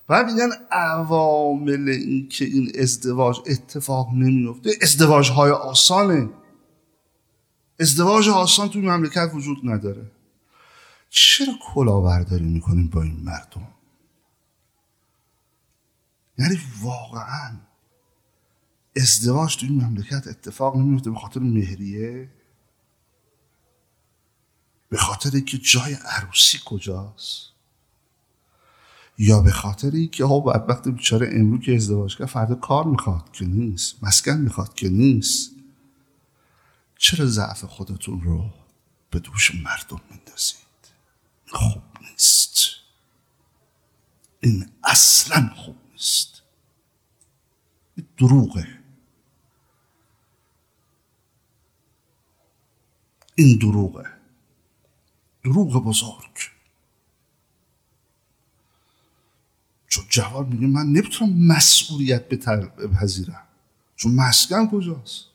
و 0.10 0.24
میگن 0.24 0.50
عوامل 0.72 1.90
این 1.90 2.30
که 2.30 2.46
این 2.46 2.72
ازدواج 2.80 3.40
اتفاق 3.48 4.14
نمیفته 4.14 4.72
ازدواج 4.82 5.30
های 5.30 5.52
آسانه. 5.52 6.30
ازدواج 7.80 8.30
آسان 8.30 8.70
توی 8.70 8.82
مملکت 8.82 9.32
وجود 9.34 9.58
نداره. 9.64 10.12
چرا 11.10 11.54
کلاهبرداری 11.74 12.46
می‌کنیم 12.46 12.88
با 12.88 13.02
این 13.02 13.20
مردم؟ 13.24 13.68
یعنی 16.38 16.60
واقعا 16.82 17.52
ازدواج 18.96 19.58
توی 19.58 19.70
مملکت 19.70 20.28
اتفاق 20.28 20.78
نمیفته 20.78 21.10
به 21.12 21.18
خاطر 21.18 21.40
مهریه؟ 21.40 22.30
به 24.94 25.00
خاطر 25.00 25.40
که 25.40 25.58
جای 25.58 25.94
عروسی 25.94 26.60
کجاست؟ 26.66 27.50
یا 29.18 29.40
به 29.40 29.52
خاطر 29.52 30.06
که 30.06 30.26
ها 30.26 30.40
بدبخت 30.40 30.88
بیچاره 30.88 31.30
امرو 31.32 31.60
که 31.60 31.76
ازدواج 31.76 32.18
کرد 32.18 32.28
فردا 32.28 32.56
کار 32.56 32.86
می‌خواد 32.86 33.32
که 33.32 33.46
نیست 33.46 34.04
مسکن 34.04 34.32
می‌خواد 34.32 34.74
که 34.74 34.90
نیست. 34.90 35.52
چرا 36.98 37.26
ضعف 37.26 37.64
خودتون 37.64 38.22
رو 38.22 38.50
به 39.10 39.20
دوش 39.20 39.56
مردم 39.56 40.02
میندازید؟ 40.10 40.58
خوب 41.48 41.84
نیست. 42.02 42.60
این 44.40 44.70
اصلا 44.84 45.50
خوب 45.56 45.76
نیست. 45.92 46.42
دروغه. 48.18 48.80
این 53.36 53.58
دروغه. 53.58 54.13
دروغ 55.44 55.84
بزرگ. 55.84 56.52
چون 59.88 60.06
جواب 60.10 60.50
میگه 60.50 60.68
من 60.68 60.86
نمی‌تونم 60.86 61.48
مسئولیت 61.48 62.30
بپذیرم. 62.30 63.44
چون 63.96 64.16
مسکن 64.16 64.70
کجاست؟ 64.70 65.26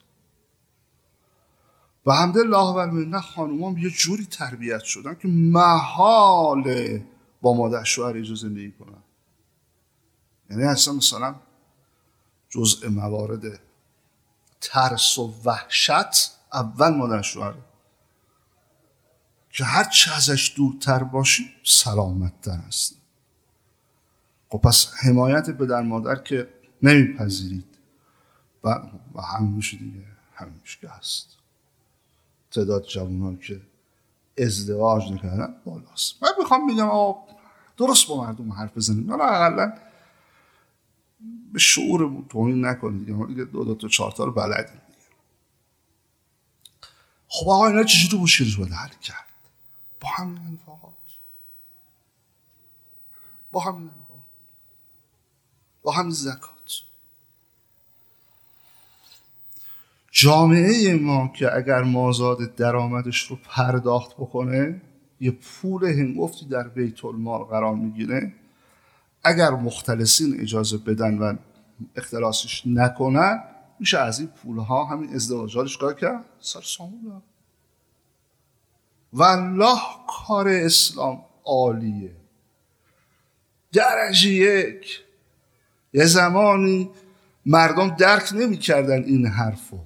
و 2.07 2.11
و 2.11 2.87
نه 2.87 3.21
خانومان 3.21 3.79
یه 3.79 3.91
جوری 3.91 4.27
تربیت 4.27 4.83
شدن 4.83 5.15
که 5.15 5.29
محال 5.29 6.99
با 7.43 7.55
مادر 7.55 7.85
شوهر 7.85 8.15
اینجا 8.15 8.35
زندگی 8.35 8.73
کنن. 8.73 9.03
یعنی 10.51 10.63
اصلا 10.63 10.95
مثلا 10.95 11.35
جزء 12.49 12.89
موارد 12.89 13.61
ترس 14.61 15.19
و 15.19 15.35
وحشت 15.45 16.33
اول 16.53 16.95
مادر 16.95 17.23
شوهر 17.23 17.55
که 19.59 19.65
هر 19.65 19.85
چه 19.85 20.15
ازش 20.15 20.53
دورتر 20.57 21.03
باشی 21.03 21.51
سلامتتر 21.65 22.59
است 22.67 22.95
خب 24.49 24.59
پس 24.59 24.93
حمایت 25.03 25.51
به 25.51 25.67
در 25.67 25.83
مادر 25.83 26.17
که 26.17 26.49
نمیپذیرید. 26.83 27.79
و, 28.65 28.69
و 29.15 29.21
همین 29.21 29.53
میشه 29.53 29.77
دیگه 29.77 30.05
همین 30.35 30.55
میشه 30.63 30.89
هست. 30.89 31.37
تعداد 32.51 32.85
جوانان 32.87 33.39
که 33.39 33.61
ازدواج 34.39 35.13
نکردن 35.13 35.55
بالاست. 35.65 36.23
من 36.23 36.29
می‌خوام 36.39 36.75
بگم 36.75 36.89
آقا 36.89 37.35
درست 37.77 38.09
با 38.09 38.25
مردم 38.25 38.53
حرف 38.53 38.77
بزنید. 38.77 39.11
حالا 39.11 39.25
اقلا 39.25 39.73
به 41.53 41.59
شعورمون 41.59 42.25
توهین 42.29 42.65
نکنید 42.65 43.29
دیگه. 43.29 43.45
دو 43.45 43.65
دو 43.65 43.75
تا 43.75 43.89
چهار 43.89 44.13
تا 44.13 44.25
رو 44.25 44.33
بلدیم 44.33 44.81
خب 47.29 47.49
آقا 47.49 47.67
اینا 47.67 47.85
چجوری 47.85 48.23
مشکلش 48.23 48.57
باید 48.57 48.73
حل 48.73 48.89
کرد؟ 48.89 49.28
با 50.01 50.09
انفاقات 50.19 50.93
با 53.53 53.61
همین 53.61 53.83
انفاقات 53.83 54.19
با 55.83 55.93
همین 55.93 56.11
زکات. 56.11 56.59
جامعه 60.11 60.97
ما 60.97 61.29
که 61.29 61.57
اگر 61.57 61.83
مازاد 61.83 62.55
درآمدش 62.55 63.31
رو 63.31 63.37
پرداخت 63.45 64.17
بکنه 64.17 64.83
یه 65.21 65.31
پول 65.31 65.85
هنگفتی 65.85 66.47
در 66.47 66.69
بیت 66.69 67.05
المال 67.05 67.45
قرار 67.45 67.75
می‌گیره. 67.75 68.35
اگر 69.25 69.51
مختلسین 69.51 70.41
اجازه 70.41 70.79
بدن 70.79 71.19
و 71.19 71.37
اختلاسش 71.97 72.63
نکنن 72.67 73.45
میشه 73.81 73.99
از 73.99 74.21
این 74.21 74.29
پول 74.29 74.59
ها 74.59 74.85
همین 74.85 75.15
ازدواجاتش 75.15 75.77
کار 75.77 75.95
کرد؟ 75.95 76.25
سر 76.41 76.61
سامون 76.61 77.23
والله 79.13 79.81
کار 80.27 80.49
اسلام 80.49 81.25
عالیه. 81.45 82.17
درجه 83.73 84.31
یک. 84.31 85.01
یه 85.93 86.05
زمانی 86.05 86.91
مردم 87.47 87.89
درک 87.89 88.33
نمی‌کردن 88.33 89.05
این 89.05 89.27
حرفو. 89.27 89.79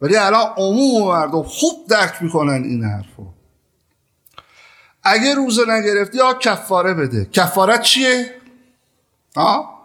ولی 0.00 0.16
الان 0.16 0.54
عموم 0.56 1.08
مردم 1.08 1.42
خوب 1.42 1.86
درک 1.88 2.22
می‌کنن 2.22 2.64
این 2.64 2.84
حرفو. 2.84 3.26
اگه 5.02 5.34
روزه 5.34 5.62
نگرفتی 5.68 6.18
یا 6.18 6.34
کفاره 6.34 6.94
بده. 6.94 7.24
کفارت 7.24 7.82
چیه؟ 7.82 8.34
ها؟ 9.36 9.78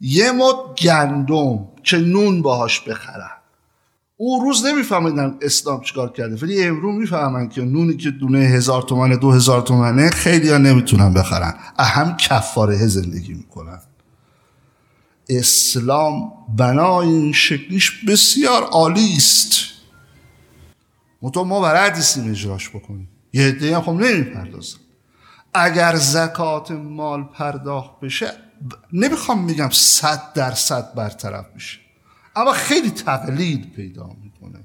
یه 0.00 0.32
مد 0.32 0.54
گندم 0.78 1.68
که 1.82 1.96
نون 1.96 2.42
باهاش 2.42 2.80
بخرن. 2.80 3.33
اون 4.16 4.46
روز 4.46 4.66
نمیفهمیدن 4.66 5.38
اسلام 5.42 5.80
چیکار 5.80 6.12
کرده 6.12 6.36
ولی 6.36 6.64
امروز 6.64 6.94
می‌فهمن 6.94 7.48
که 7.48 7.62
نونی 7.62 7.96
که 7.96 8.10
دونه 8.10 8.38
هزار 8.38 8.82
تومنه 8.82 9.16
دو 9.16 9.32
هزار 9.32 9.62
تومنه 9.62 10.10
خیلی 10.10 10.50
ها 10.50 10.58
نمی‌تونن 10.58 11.14
بخرن. 11.14 11.54
اهم 11.78 12.16
کفاره 12.16 12.86
زندگی 12.86 13.34
می‌کنن. 13.34 13.80
اسلام 15.28 16.32
بنای 16.56 17.08
این 17.08 17.32
شکلیش 17.32 18.04
بسیار 18.04 18.62
عالی 18.62 19.14
است. 19.16 19.54
تو 21.34 21.44
ما 21.44 21.60
بلد 21.60 21.96
نیستیم 21.96 22.30
اجراش 22.30 22.70
بکنیم. 22.70 23.08
یه 23.32 23.48
عده 23.48 23.76
هم 23.76 23.82
خب 23.82 23.90
نمی‌پردازن 23.90 24.78
اگر 25.54 25.96
زکات 25.96 26.70
مال 26.70 27.24
پرداخت 27.24 28.00
بشه 28.00 28.26
نمی‌خوام 28.92 29.44
میگم 29.44 29.68
صد 29.72 30.32
درصد 30.32 30.94
برطرف 30.94 31.46
میشه 31.54 31.83
اما 32.36 32.52
خیلی 32.52 32.90
تقلید 32.90 33.72
پیدا 33.72 34.10
می‌کنه. 34.22 34.64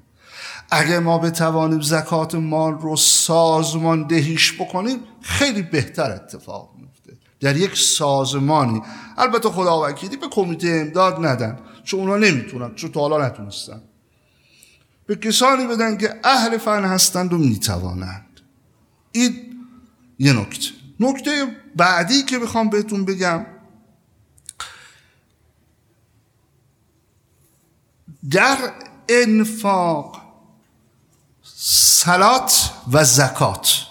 اگر 0.71 0.99
ما 0.99 1.17
بتوانیم 1.17 1.81
زکات 1.81 2.35
مال 2.35 2.73
رو 2.73 2.95
سازماندهیش 2.95 4.61
بکنیم 4.61 4.99
خیلی 5.21 5.61
بهتر 5.61 6.11
اتفاق 6.11 6.71
میفته 6.77 7.17
در 7.39 7.57
یک 7.57 7.77
سازمانی 7.77 8.81
البته 9.17 9.49
خدا 9.49 9.81
وکیلی 9.81 10.17
به 10.17 10.27
کمیته 10.27 10.67
امداد 10.67 11.25
ندن 11.25 11.59
چون 11.83 11.99
اونا 11.99 12.17
نمی‌تونن 12.17 12.75
چون 12.75 12.91
تا 12.91 12.99
حالا 12.99 13.27
نتونستن. 13.27 13.81
به 15.05 15.15
کسانی 15.15 15.67
بدن 15.67 15.97
که 15.97 16.19
اهل 16.23 16.57
فن 16.57 16.83
هستند 16.83 17.33
و 17.33 17.37
می‌توانند. 17.37 18.39
این 19.11 19.33
یه 20.19 20.33
نکته. 20.33 20.69
نکته 20.99 21.47
بعدی 21.75 22.23
که 22.23 22.37
می‌خوام 22.37 22.69
بهتون 22.69 23.05
بگم 23.05 23.45
در 28.31 28.57
انفاق 29.09 30.21
سلات 31.55 32.73
و 32.91 33.03
زکات. 33.03 33.85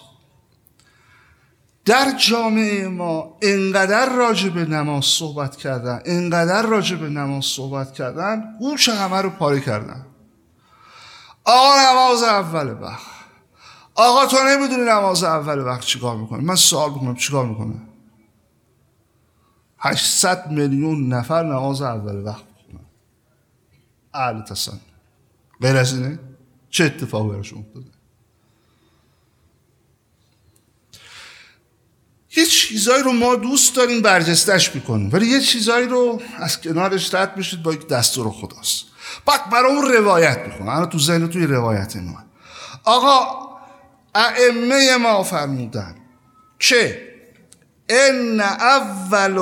در 1.84 2.12
جامعه 2.28 2.88
ما 2.88 3.36
انقدر 3.42 4.08
راجع 4.08 4.48
به 4.48 4.64
نماز 4.64 5.04
صحبت 5.04 5.56
کردن 5.56 6.02
انقدر 6.04 6.62
راجع 6.62 6.96
به 6.96 7.08
نماز 7.08 7.44
صحبت 7.44 7.92
کردن 7.92 8.56
گوش 8.58 8.88
همه 8.88 9.16
رو 9.22 9.30
پاره 9.30 9.60
کردن. 9.60 10.06
آقا 11.44 11.76
نماز 11.90 12.22
اول 12.22 12.82
وقت. 12.82 13.06
آقا 13.94 14.26
تو 14.26 14.36
نمی‌دونی 14.46 14.82
نماز 14.82 15.24
اول 15.24 15.58
وقت 15.58 15.80
چیکار 15.80 16.16
می‌کنه؟ 16.16 16.44
من 16.44 16.54
سوال 16.54 16.90
می‌کنم 16.90 17.16
چیکار 17.16 17.46
می‌کنه؟ 17.46 17.74
800 19.78 20.50
میلیون 20.50 21.08
نفر 21.08 21.42
نماز 21.42 21.82
اول 21.82 22.24
وقت. 22.24 22.47
اهل 24.18 24.42
تسن 24.42 24.80
غیر 25.60 25.76
از 25.76 25.94
اینه 25.94 26.18
چه 26.70 26.84
اتفاقی 26.84 27.28
براشون 27.28 27.58
افتاده؟ 27.58 27.86
یه 32.36 32.46
چیزایی 32.46 33.02
رو 33.02 33.12
ما 33.12 33.36
دوست 33.36 33.76
داریم 33.76 34.02
برجستش 34.02 34.74
می‌کنیم 34.74 35.10
ولی 35.12 35.26
یه 35.26 35.40
چیزایی 35.40 35.86
رو 35.86 36.22
از 36.36 36.60
کنارش 36.60 37.14
رد 37.14 37.36
میشید 37.36 37.62
با 37.62 37.72
یک 37.72 37.88
دستور 37.88 38.30
خداست. 38.30 38.84
بعد 39.26 39.50
برامون 39.50 39.92
روایت 39.92 40.38
می‌خونه 40.46 40.70
الان 40.70 40.88
تو 40.88 40.98
ذهن 40.98 41.28
توی 41.28 41.46
روایت 41.46 41.96
ما 41.96 42.24
آقا 42.84 43.48
ائمه 44.14 44.96
ما 44.96 45.22
فرمودن 45.22 45.94
که 46.58 47.07
ان 47.90 48.40
اول 48.40 49.38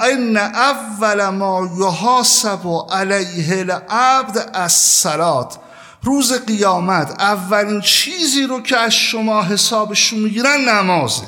ان 0.00 0.36
اول 0.36 1.28
ما 1.28 1.68
یحاسب 1.78 2.66
علیه 2.90 3.58
العبد 3.58 4.50
الصلات 4.54 5.58
روز 6.02 6.32
قیامت 6.32 7.20
اولین 7.20 7.80
چیزی 7.80 8.46
رو 8.46 8.60
که 8.60 8.78
از 8.78 8.92
شما 8.94 9.42
حسابشون 9.42 10.18
می‌گیرن 10.18 10.68
نمازه. 10.68 11.26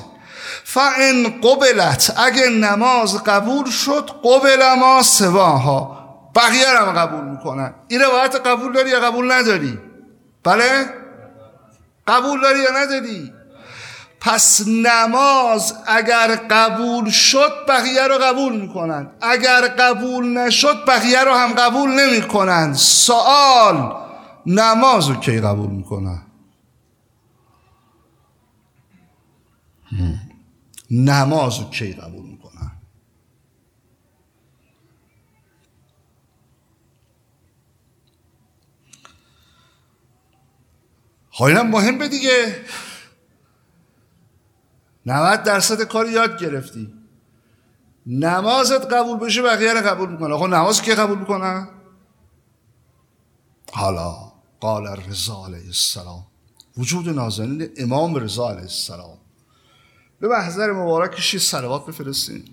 فان 0.64 1.40
قبلت 1.40 2.14
اگه 2.16 2.48
نماز 2.48 3.22
قبول 3.22 3.70
شد 3.70 4.10
قبل 4.24 4.74
ما 4.78 5.02
سواها. 5.02 6.04
بقیه 6.34 6.68
هم 6.68 6.92
قبول 6.92 7.24
می‌کنن. 7.24 7.74
این 7.88 8.00
روایت 8.00 8.36
قبول 8.36 8.72
داری 8.72 8.90
یا 8.90 9.00
قبول 9.00 9.32
نداری؟ 9.32 9.78
بله؟ 10.44 10.86
قبول 12.06 12.40
داری 12.40 12.60
یا 12.60 12.70
نداری؟ 12.70 13.33
پس 14.24 14.62
نماز 14.66 15.74
اگر 15.86 16.36
قبول 16.50 17.10
شد 17.10 17.66
بقیه 17.68 18.06
رو 18.06 18.18
قبول 18.18 18.60
می‌کنن 18.60 19.10
اگر 19.20 19.60
قبول 19.68 20.38
نشد 20.38 20.84
بقیه 20.86 21.24
رو 21.24 21.34
هم 21.34 21.52
قبول 21.52 21.90
نمی‌کنن 21.90 22.74
سوال 22.74 23.96
نماز 24.46 25.08
رو 25.08 25.14
کی 25.14 25.40
قبول 25.40 25.70
می‌کنن 25.70 26.22
نماز 30.90 31.58
رو 31.58 31.70
کی 31.70 31.92
قبول 31.92 32.26
می‌کنن 32.26 32.72
حالا 41.30 41.62
مهمه 41.62 42.08
دیگه. 42.08 42.56
90 45.06 45.42
درصد 45.42 45.82
کار 45.82 46.06
یاد 46.08 46.38
گرفتی. 46.38 46.94
نمازت 48.06 48.92
قبول 48.92 49.18
بشه 49.18 49.42
بقیه 49.42 49.72
رو 49.72 49.88
قبول 49.88 50.10
می‌کنه. 50.10 50.36
خب 50.36 50.44
نماز 50.44 50.82
که 50.82 50.94
قبول 50.94 51.18
می‌کنه؟ 51.18 51.68
حالا 53.72 54.16
قال 54.60 54.86
رضا 54.86 55.44
علیه 55.46 55.66
السلام. 55.66 56.26
وجود 56.76 57.08
نازنین 57.08 57.68
امام 57.76 58.14
رضا 58.14 58.48
علیه 58.48 58.62
السلام. 58.62 59.18
به 60.20 60.28
محضر 60.28 60.72
مبارکش 60.72 61.34
یه 61.34 61.40
سلوات 61.40 61.86
بفرستین. 61.86 62.44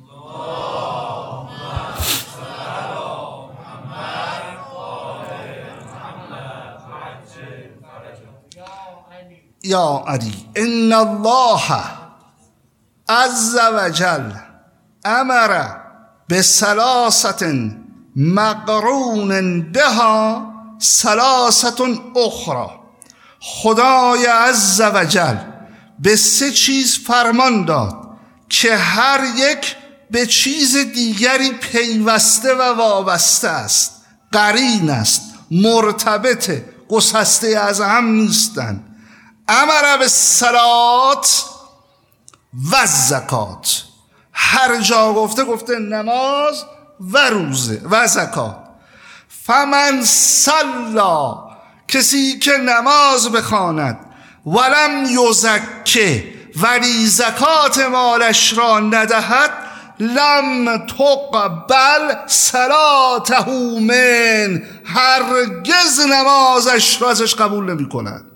یا 9.63 10.03
علی 10.07 10.45
ان 10.55 10.93
الله 10.93 12.00
عز 13.09 13.57
وجل 13.73 14.31
امر 15.05 15.65
به 16.27 16.41
سلاست 16.41 17.45
مقرون 18.15 19.61
بها 19.71 20.51
سلاست 20.79 21.81
اخرى 22.15 22.67
خدای 23.39 24.25
عز 24.25 24.81
وجل 24.81 25.35
به 25.99 26.15
سه 26.15 26.51
چیز 26.51 26.99
فرمان 27.07 27.65
داد 27.65 28.07
که 28.49 28.75
هر 28.75 29.23
یک 29.35 29.75
به 30.11 30.25
چیز 30.25 30.77
دیگری 30.77 31.51
پیوسته 31.51 32.53
و 32.53 32.61
وابسته 32.61 33.47
است. 33.47 33.91
قرین 34.31 34.89
است 34.89 35.21
مرتبط 35.51 36.51
گسسته 36.89 37.47
از 37.47 37.81
هم 37.81 38.05
نیستند. 38.05 38.95
امر 39.47 39.97
به 39.97 40.07
سلات 40.07 41.45
و 42.53 42.85
زکات. 42.85 43.83
هر 44.33 44.81
جا 44.81 45.13
گفته 45.13 45.43
گفته 45.43 45.79
نماز 45.79 46.65
و 46.99 47.17
روزه 47.17 47.81
و 47.91 48.07
زکات. 48.07 48.57
فمن 49.27 50.01
سلا 50.05 51.51
کسی 51.87 52.39
که 52.39 52.51
نماز 52.57 53.31
بخواند 53.31 53.99
ولم 54.45 55.05
یزکه 55.05 56.33
ولی 56.55 57.07
زکات 57.07 57.79
مالش 57.79 58.57
را 58.57 58.79
ندهد 58.79 59.51
لم 59.99 60.77
تقبل 60.77 62.15
صلاته 62.27 63.49
من. 63.79 64.63
هرگز 64.85 65.99
نمازش 65.99 67.01
را 67.01 67.09
ازش 67.09 67.35
قبول 67.35 67.71
نمی 67.71 67.89
کند 67.89 68.30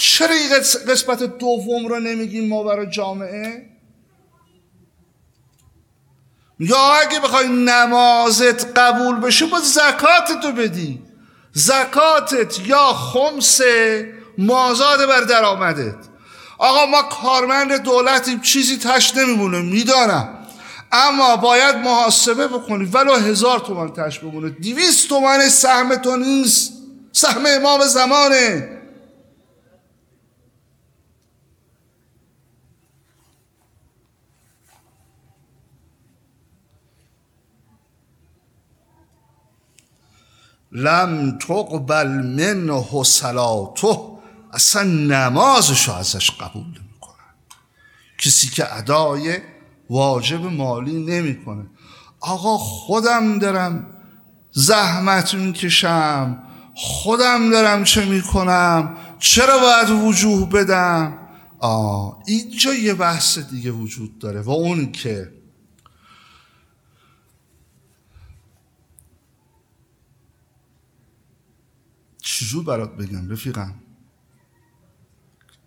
چرا 0.00 0.34
این 0.34 0.48
قسمت 0.88 1.22
دوم 1.22 1.86
رو 1.86 2.00
نمیگیم 2.00 2.48
ما 2.48 2.62
برای 2.62 2.90
جامعه؟ 2.90 3.66
یا 6.60 6.94
اگه 6.94 7.20
بخوای 7.20 7.48
نمازت 7.48 8.78
قبول 8.78 9.20
بشه 9.20 9.46
با 9.46 9.60
زکاتت 9.60 10.44
رو 10.44 10.52
بدی. 10.52 11.02
زکاتت 11.52 12.66
یا 12.66 12.92
خمس 12.92 13.60
مازاد 14.38 15.08
بر 15.08 15.20
درآمدت 15.20 15.96
آقا 16.58 16.86
ما 16.86 17.02
کارمند 17.02 17.82
دولتیم 17.82 18.40
چیزی 18.40 18.76
تش 18.76 19.16
نمیمونه 19.16 19.62
می‌دانم. 19.62 20.34
اما 20.92 21.36
باید 21.36 21.76
محاسبه 21.76 22.48
بکنی. 22.48 22.84
ولو 22.84 23.14
هزار 23.14 23.58
تومن 23.58 23.92
تش 23.92 24.18
بمونه. 24.18 24.50
دیویست 24.50 25.08
تومن 25.08 25.48
سهم 25.48 25.96
تو 25.96 26.16
نیست. 26.16 26.72
سهم 27.12 27.44
امام 27.46 27.84
زمانه. 27.86 28.77
لم 40.82 41.38
تقبل 41.38 42.08
منه 42.08 43.02
صلاته. 43.04 43.98
اصلا 44.52 44.82
نمازشو 44.82 45.92
ازش 45.92 46.30
قبول 46.30 46.62
نمی‌کنن 46.62 47.34
کسی 48.18 48.48
که 48.48 48.76
ادای 48.76 49.38
واجب 49.90 50.44
مالی 50.44 51.04
نمی‌کنه. 51.04 51.66
آقا 52.20 52.58
خودم 52.58 53.38
دارم 53.38 53.86
زحمت 54.52 55.34
می‌کشم. 55.34 56.42
خودم 56.74 57.50
دارم 57.50 57.84
چه 57.84 58.04
می‌کنم؟ 58.04 58.96
چرا 59.18 59.58
باید 59.58 59.90
وجوه 59.90 60.48
بدم؟ 60.48 61.18
آه 61.58 62.22
اینجا 62.26 62.74
یه 62.74 62.94
بحث 62.94 63.38
دیگه 63.38 63.70
وجود 63.70 64.18
داره 64.18 64.40
و 64.40 64.50
اون 64.50 64.92
که 64.92 65.32
چجور 72.28 72.64
برات 72.64 72.96
بگم 72.96 73.30
رفیقم؟ 73.30 73.74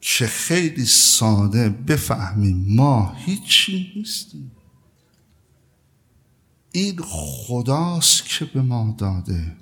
که 0.02 0.28
خیلی 0.28 0.86
ساده 0.86 1.69
بفهمیم 1.69 2.65
ما 2.67 3.13
هیچی 3.17 3.93
نیستیم. 3.95 4.52
این 6.71 7.00
خداست 7.02 8.26
که 8.26 8.45
به 8.45 8.62
ما 8.62 8.95
داده. 8.97 9.58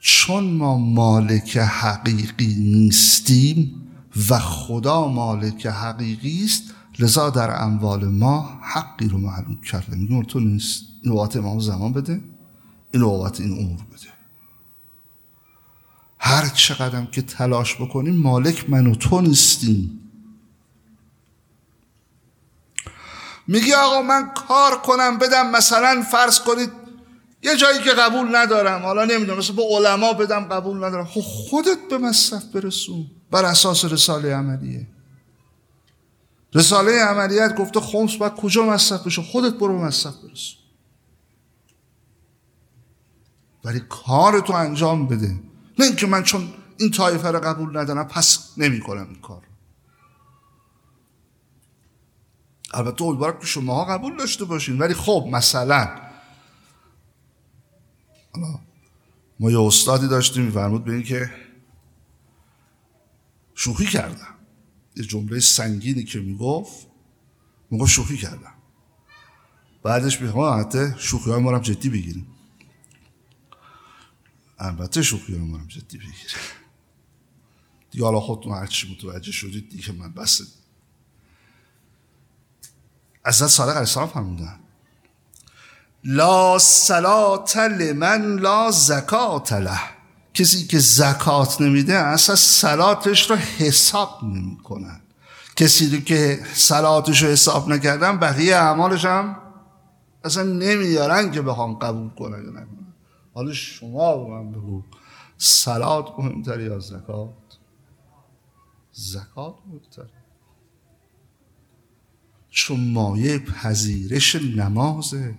چون 0.00 0.44
ما 0.44 0.78
مالک 0.78 1.56
حقیقی 1.56 2.54
نیستیم 2.54 3.82
و 4.28 4.38
خدا 4.38 5.08
مالک 5.08 5.66
حقیقی 5.66 6.44
است 6.44 6.62
لذا 6.98 7.30
در 7.30 7.62
اموال 7.62 8.04
ما 8.04 8.60
حقی 8.62 9.08
رو 9.08 9.18
معلوم 9.18 9.60
کرده. 9.60 9.96
میگم 9.96 10.22
تو 10.22 10.40
نیست 10.40 10.84
این 11.02 11.12
امام 11.12 11.60
زمان 11.60 11.92
بده 11.92 12.20
این 12.94 13.02
وقت 13.02 13.40
این 13.40 13.52
امور 13.52 13.76
بده. 13.76 14.11
هر 16.24 16.48
چقدر 16.48 17.04
که 17.04 17.22
تلاش 17.22 17.76
بکنیم 17.76 18.16
مالک 18.16 18.70
من 18.70 18.86
و 18.86 18.94
تو 18.94 19.20
نیستیم. 19.20 19.98
میگی 23.46 23.72
آقا 23.72 24.02
من 24.02 24.30
کار 24.48 24.78
کنم 24.78 25.18
بدم 25.18 25.50
مثلا 25.50 26.04
فرض 26.12 26.40
کنید 26.40 26.72
یه 27.42 27.56
جایی 27.56 27.78
که 27.78 27.90
قبول 27.90 28.36
ندارم 28.36 28.82
حالا 28.82 29.04
نمی‌دونم 29.04 29.38
مثلا 29.38 29.56
به 29.56 29.62
علما 29.62 30.12
بدم 30.12 30.44
قبول 30.44 30.76
ندارم. 30.76 31.04
خب 31.04 31.20
خودت 31.20 31.78
به 31.90 31.98
مصرف 31.98 32.44
برسون 32.44 33.06
بر 33.30 33.44
اساس 33.44 33.84
رساله 33.84 34.34
عملیه. 34.34 34.86
رساله 36.54 36.92
عملیت 36.92 37.56
گفته 37.56 37.80
خمس 37.80 38.16
باید 38.16 38.34
کجا 38.34 38.66
مصرف 38.66 39.06
بشه؟ 39.06 39.22
خودت 39.22 39.54
برو 39.54 39.84
مصرف 39.84 40.14
برسون. 40.14 40.58
ولی 43.64 43.80
کار 43.88 44.40
تو 44.40 44.52
انجام 44.52 45.08
بده. 45.08 45.51
نه 45.78 45.84
اینکه 45.84 46.06
من 46.06 46.22
چون 46.22 46.54
این 46.76 46.90
طایفه 46.90 47.28
رو 47.28 47.40
قبول 47.40 47.78
ندارم 47.78 48.08
پس 48.08 48.52
نمی 48.56 48.80
کنم 48.80 49.08
این 49.08 49.20
کار 49.20 49.42
البته 52.74 53.04
امیدوارم 53.04 53.38
که 53.38 53.46
شما 53.46 53.84
قبول 53.84 54.16
داشته 54.16 54.44
باشین. 54.44 54.78
ولی 54.78 54.94
خب 54.94 55.28
مثلا 55.32 56.00
ما 59.40 59.50
یه 59.50 59.60
استادی 59.60 60.08
داشتیم 60.08 60.44
میفرمود 60.44 60.84
به 60.84 61.02
که 61.02 61.30
شوخی 63.54 63.86
کردم. 63.86 64.34
یه 64.96 65.04
جمله 65.04 65.40
سنگینی 65.40 66.04
که 66.04 66.20
می‌گفت 66.20 66.86
می‌گفت 67.70 67.90
شوخی 67.90 68.16
کردم. 68.16 68.54
بعدش 69.82 70.18
بیخوام 70.18 70.60
حتی 70.60 70.88
شوخی 70.98 71.30
های 71.30 71.40
ما 71.40 71.58
جدی 71.58 71.90
بگیریم. 71.90 72.26
البته 74.62 75.02
شوخی 75.02 75.34
رو 75.34 75.40
هم 75.40 75.66
جدی 75.66 75.98
بگیره 75.98 76.40
دیگه 77.90 78.04
حالا 78.04 78.20
خودتون 78.20 78.52
هرچی 78.52 78.92
متوجه 78.92 79.32
شدید 79.32 79.68
دیگه 79.68 79.92
من 79.92 80.12
بس. 80.12 80.40
حضرت 83.26 83.48
صادق 83.48 83.70
علیه 83.70 83.80
السلام 83.80 84.08
فرمودن. 84.08 84.60
لا 86.04 86.58
صلات 86.58 87.56
لمن 87.56 88.36
لا 88.36 88.70
زکات 88.70 89.52
له. 89.52 89.80
کسی 90.34 90.66
که 90.66 90.78
زکات 90.78 91.60
نمیده 91.60 91.94
اصلا 91.94 92.36
صلاتش 92.36 93.30
رو 93.30 93.36
حساب 93.36 94.24
نمی‌کنن. 94.24 95.00
کسی 95.56 96.02
که 96.02 96.46
صلاتش 96.54 97.22
رو 97.22 97.28
حساب 97.28 97.68
نکردن 97.68 98.18
بقیه 98.18 98.56
اعمالش 98.56 99.04
هم 99.04 99.36
اصلا 100.24 100.42
نمیارن 100.42 101.30
که 101.30 101.42
بخوام 101.42 101.74
قبول 101.74 102.10
کنن 102.10 102.44
یا 102.44 102.81
حالا 103.34 103.52
شما 103.52 104.16
به 104.16 104.30
من 104.30 104.52
بگو. 104.52 104.82
سلات 105.38 106.18
مهمتر 106.18 106.60
یا 106.60 106.78
زکات؟ 106.78 107.58
زکات 108.92 109.54
مهمتر 109.66 110.10
چون 112.50 112.92
مایه 112.92 113.38
پذیرش 113.38 114.34
نمازه. 114.34 115.34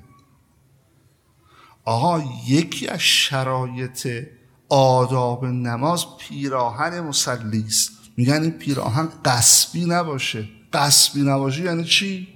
آقا 1.86 2.24
یکی 2.48 2.88
از 2.88 3.00
شرایط 3.00 4.28
آداب 4.70 5.46
نماز 5.46 6.06
پیراهن 6.20 7.00
مسلی 7.00 7.64
است. 7.68 7.92
میگن 8.18 8.42
این 8.42 8.52
پیراهن 8.52 9.10
قصبی 9.26 9.86
نباشه. 9.86 10.50
قصبی 10.74 11.22
نباشه 11.22 11.64
یعنی 11.64 11.84
چی؟ 11.84 12.28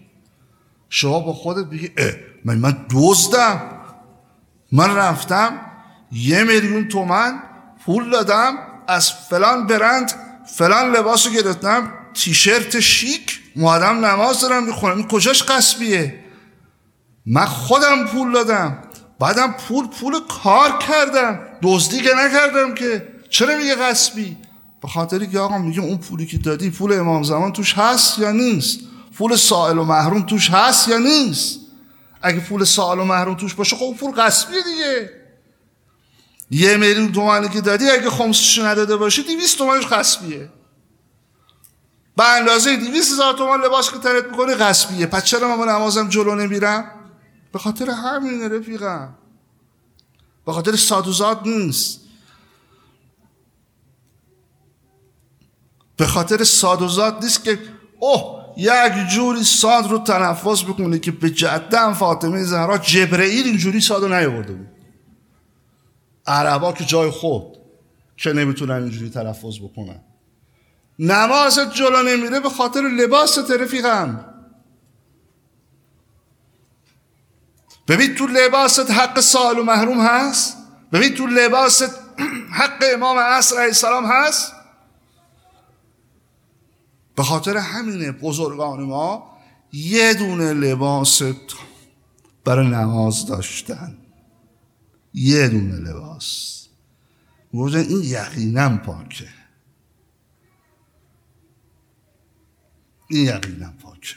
شما 0.89 1.19
با 1.19 1.33
خودت 1.33 1.65
بگی 1.69 1.89
من 2.45 2.57
من 2.57 2.85
دزدم. 2.91 3.76
من 4.71 4.95
رفتم 4.95 5.59
یه 6.11 6.43
میلیون 6.43 6.87
تومن 6.87 7.39
پول 7.85 8.09
دادم 8.09 8.57
از 8.87 9.11
فلان 9.11 9.67
برند 9.67 10.11
فلان 10.55 10.91
لباس 10.95 11.27
رو 11.27 11.33
گرفتم 11.33 11.93
تیشرت 12.13 12.79
شیک 12.79 13.39
معدم 13.55 14.05
نماز 14.05 14.41
دارم 14.41 14.63
می‌خونم 14.63 14.97
این 14.97 15.07
کجاش 15.07 15.43
قصبیه؟ 15.43 16.23
من 17.25 17.45
خودم 17.45 18.05
پول 18.05 18.33
دادم. 18.33 18.77
بعدم 19.19 19.55
پول 19.67 19.87
پول 19.87 20.13
کار 20.43 20.77
کردم. 20.77 21.39
دزدی 21.61 22.01
که 22.01 22.09
نکردم 22.15 22.75
که. 22.75 23.07
چرا 23.29 23.57
میگه 23.57 23.75
قصبی؟ 23.75 24.37
به 24.81 24.87
خاطری 24.87 25.27
که 25.27 25.39
آقا 25.39 25.57
میگه 25.57 25.81
اون 25.81 25.97
پولی 25.97 26.25
که 26.25 26.37
دادی 26.37 26.69
پول 26.69 26.93
امام 26.93 27.23
زمان 27.23 27.53
توش 27.53 27.73
هست 27.73 28.19
یا 28.19 28.31
نیست؟ 28.31 28.79
پول 29.17 29.35
سائل 29.35 29.77
و 29.77 29.83
محروم 29.83 30.21
توش 30.21 30.49
هست 30.49 30.87
یا 30.87 30.97
نیست؟ 30.97 31.59
اگه 32.27 32.39
پول 32.39 32.63
سوال 32.63 32.99
و 32.99 33.03
محروم 33.03 33.35
توش 33.35 33.53
باشه 33.53 33.75
خب 33.75 33.95
پول 33.99 34.11
قصبی 34.11 34.53
دیگه. 34.63 35.11
یه 36.51 36.77
میلیون 36.77 37.11
تومنی 37.11 37.49
که 37.49 37.61
دادی 37.61 37.89
اگه 37.89 38.09
خمسش 38.09 38.59
نداده 38.59 38.97
باشی 38.97 39.23
دیویست 39.23 39.57
تومنش 39.57 39.85
خصبیه 39.85 40.49
به 42.17 42.29
اندازه 42.29 42.75
دیویست 42.75 43.11
هزار 43.11 43.33
تومن 43.33 43.65
لباس 43.65 43.91
که 43.91 43.97
تنت 43.97 44.25
می‌کنی 44.25 44.53
غصبیه 44.53 45.05
پس 45.05 45.23
چرا 45.23 45.55
من 45.55 45.69
نمازم 45.69 46.09
جلو 46.09 46.35
نمیرم؟ 46.35 46.91
به 47.53 47.59
خاطر 47.59 47.89
همین 47.89 48.51
رفیقم. 48.51 49.15
به 50.45 50.53
خاطر 50.53 50.75
سادوزاد 50.75 51.47
نیست. 51.47 51.99
به 55.97 56.05
خاطر 56.05 56.43
سادوزاد 56.43 57.23
نیست 57.23 57.43
که 57.43 57.59
اوه 57.99 58.36
یک 58.57 59.07
جوری 59.09 59.43
ساد 59.43 59.91
رو 59.91 59.97
تنفس 59.97 60.63
بکنه 60.63 60.99
که 60.99 61.11
به 61.11 61.29
جدن 61.29 61.93
فاطمه 61.93 62.43
زهرا 62.43 62.77
جبرئیل 62.77 63.45
اینجوری 63.45 63.81
ساد 63.81 64.03
رو 64.03 64.07
نیاورده 64.07 64.53
بود. 64.53 64.67
عربا 66.27 66.71
که 66.71 66.85
جای 66.85 67.09
خود 67.09 67.57
که 68.17 68.33
نمی‌تونن 68.33 68.73
اینجوری 68.73 69.09
تلفظ 69.09 69.59
بکنن. 69.59 69.99
نمازت 70.99 71.73
جلو 71.73 72.03
نمیره 72.03 72.39
به 72.39 72.49
خاطر 72.49 72.81
لباس 72.81 73.37
رفیقم 73.51 74.25
ببین 77.87 78.15
تو 78.15 78.27
لباست 78.27 78.91
حق 78.91 79.19
سال 79.19 79.59
و 79.59 79.63
محروم 79.63 80.01
هست؟ 80.01 80.57
ببین 80.93 81.15
تو 81.15 81.27
لباست 81.27 81.99
حق 82.59 82.83
امام 82.93 83.17
عصر 83.17 83.55
علیه 83.55 83.67
السلام 83.67 84.05
هست؟ 84.05 84.53
به 87.17 87.23
خاطر 87.23 87.57
همینه 87.57 88.11
بزرگان 88.11 88.83
ما 88.83 89.37
یه 89.73 90.13
دونه 90.13 90.53
لباس 90.53 91.21
برای 92.45 92.67
نماز 92.67 93.25
داشتن. 93.25 93.97
یه 95.13 95.47
دونه 95.47 95.75
لباس. 95.75 96.63
گفتن 97.53 97.77
این 97.77 98.03
یقینا 98.03 98.77
پاکه. 98.77 99.27
این 103.07 103.25
یقینا 103.25 103.73
پاکه. 103.83 104.15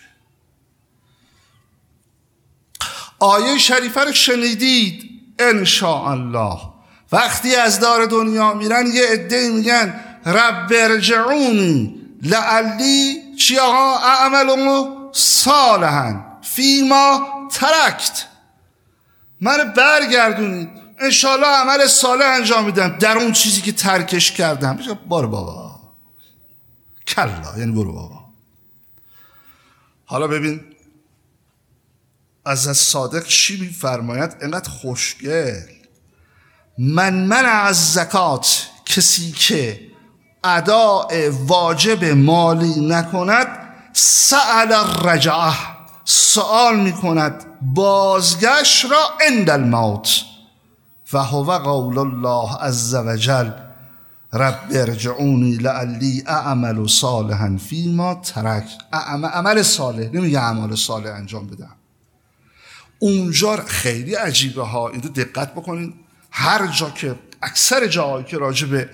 آیه 3.18 3.58
شریفه 3.58 4.00
رو 4.00 4.12
شنیدید؟ 4.12 5.10
ان 5.38 5.66
الله 5.84 6.58
وقتی 7.12 7.54
از 7.54 7.80
دار 7.80 8.06
دنیا 8.06 8.54
میرن 8.54 8.86
یه 8.86 9.06
عده 9.12 9.50
میگن 9.50 10.00
رب 10.26 10.72
ارجعونی. 10.74 11.99
لعلی 12.22 13.36
چی 13.36 13.58
آقا؟ 13.58 13.98
اعملو 13.98 15.10
صالحا. 15.12 16.38
فیما 16.42 17.28
ترکت. 17.52 18.24
من 19.40 19.72
برگردونید. 19.76 20.68
انشالله 20.98 21.46
عمل 21.46 21.86
صالح 21.86 22.26
انجام 22.26 22.64
میدم. 22.64 22.88
در 22.88 23.18
اون 23.18 23.32
چیزی 23.32 23.60
که 23.60 23.72
ترکش 23.72 24.32
کردم. 24.32 24.78
بار 25.08 25.26
بابا. 25.26 25.80
کلا. 27.06 27.58
یعنی 27.58 27.72
برو 27.72 27.92
بابا. 27.92 28.24
حالا 30.04 30.26
ببین. 30.26 30.60
از 32.44 32.78
صادق 32.78 33.26
چی 33.26 33.60
میفرماید؟ 33.60 34.36
انقدر 34.40 34.70
خوشگل. 34.70 35.60
من 36.78 37.14
من 37.14 37.44
از 37.46 37.92
زکات 37.92 38.66
کسی 38.86 39.32
که 39.32 39.89
اداء 40.44 41.30
واجب 41.46 42.04
مالی 42.04 42.80
نکند 42.80 43.46
سأل 43.92 44.72
الرجعه 44.72 45.54
سوال 46.04 46.80
می‌کند 46.80 47.44
بازگشت 47.62 48.84
را 48.84 49.08
عند 49.28 49.50
الموت. 49.50 50.08
و 51.12 51.18
هو 51.18 51.52
قول 51.52 51.98
الله 51.98 52.56
عز 52.56 52.94
وجل 52.94 53.50
رب 54.32 54.58
ارجعونی 54.70 55.56
لعلی 55.56 56.24
اعمل 56.26 56.86
صالحا 56.86 57.58
فیما 57.68 58.14
ترک. 58.14 58.64
عمل 58.92 59.62
صالح 59.62 60.10
نمیگه 60.12 60.40
اعمال 60.40 60.76
صالح 60.76 61.10
انجام 61.14 61.46
بدم. 61.46 61.76
اونجا 62.98 63.56
خیلی 63.66 64.14
عجیبه 64.14 64.66
ها. 64.66 64.88
اینو 64.88 65.08
دقت 65.08 65.54
بکنین. 65.54 65.94
هر 66.30 66.66
جا 66.66 66.90
که 66.90 67.14
اکثر 67.42 67.86
جاهایی 67.86 68.24
که 68.24 68.38
راجع 68.38 68.66
به 68.66 68.90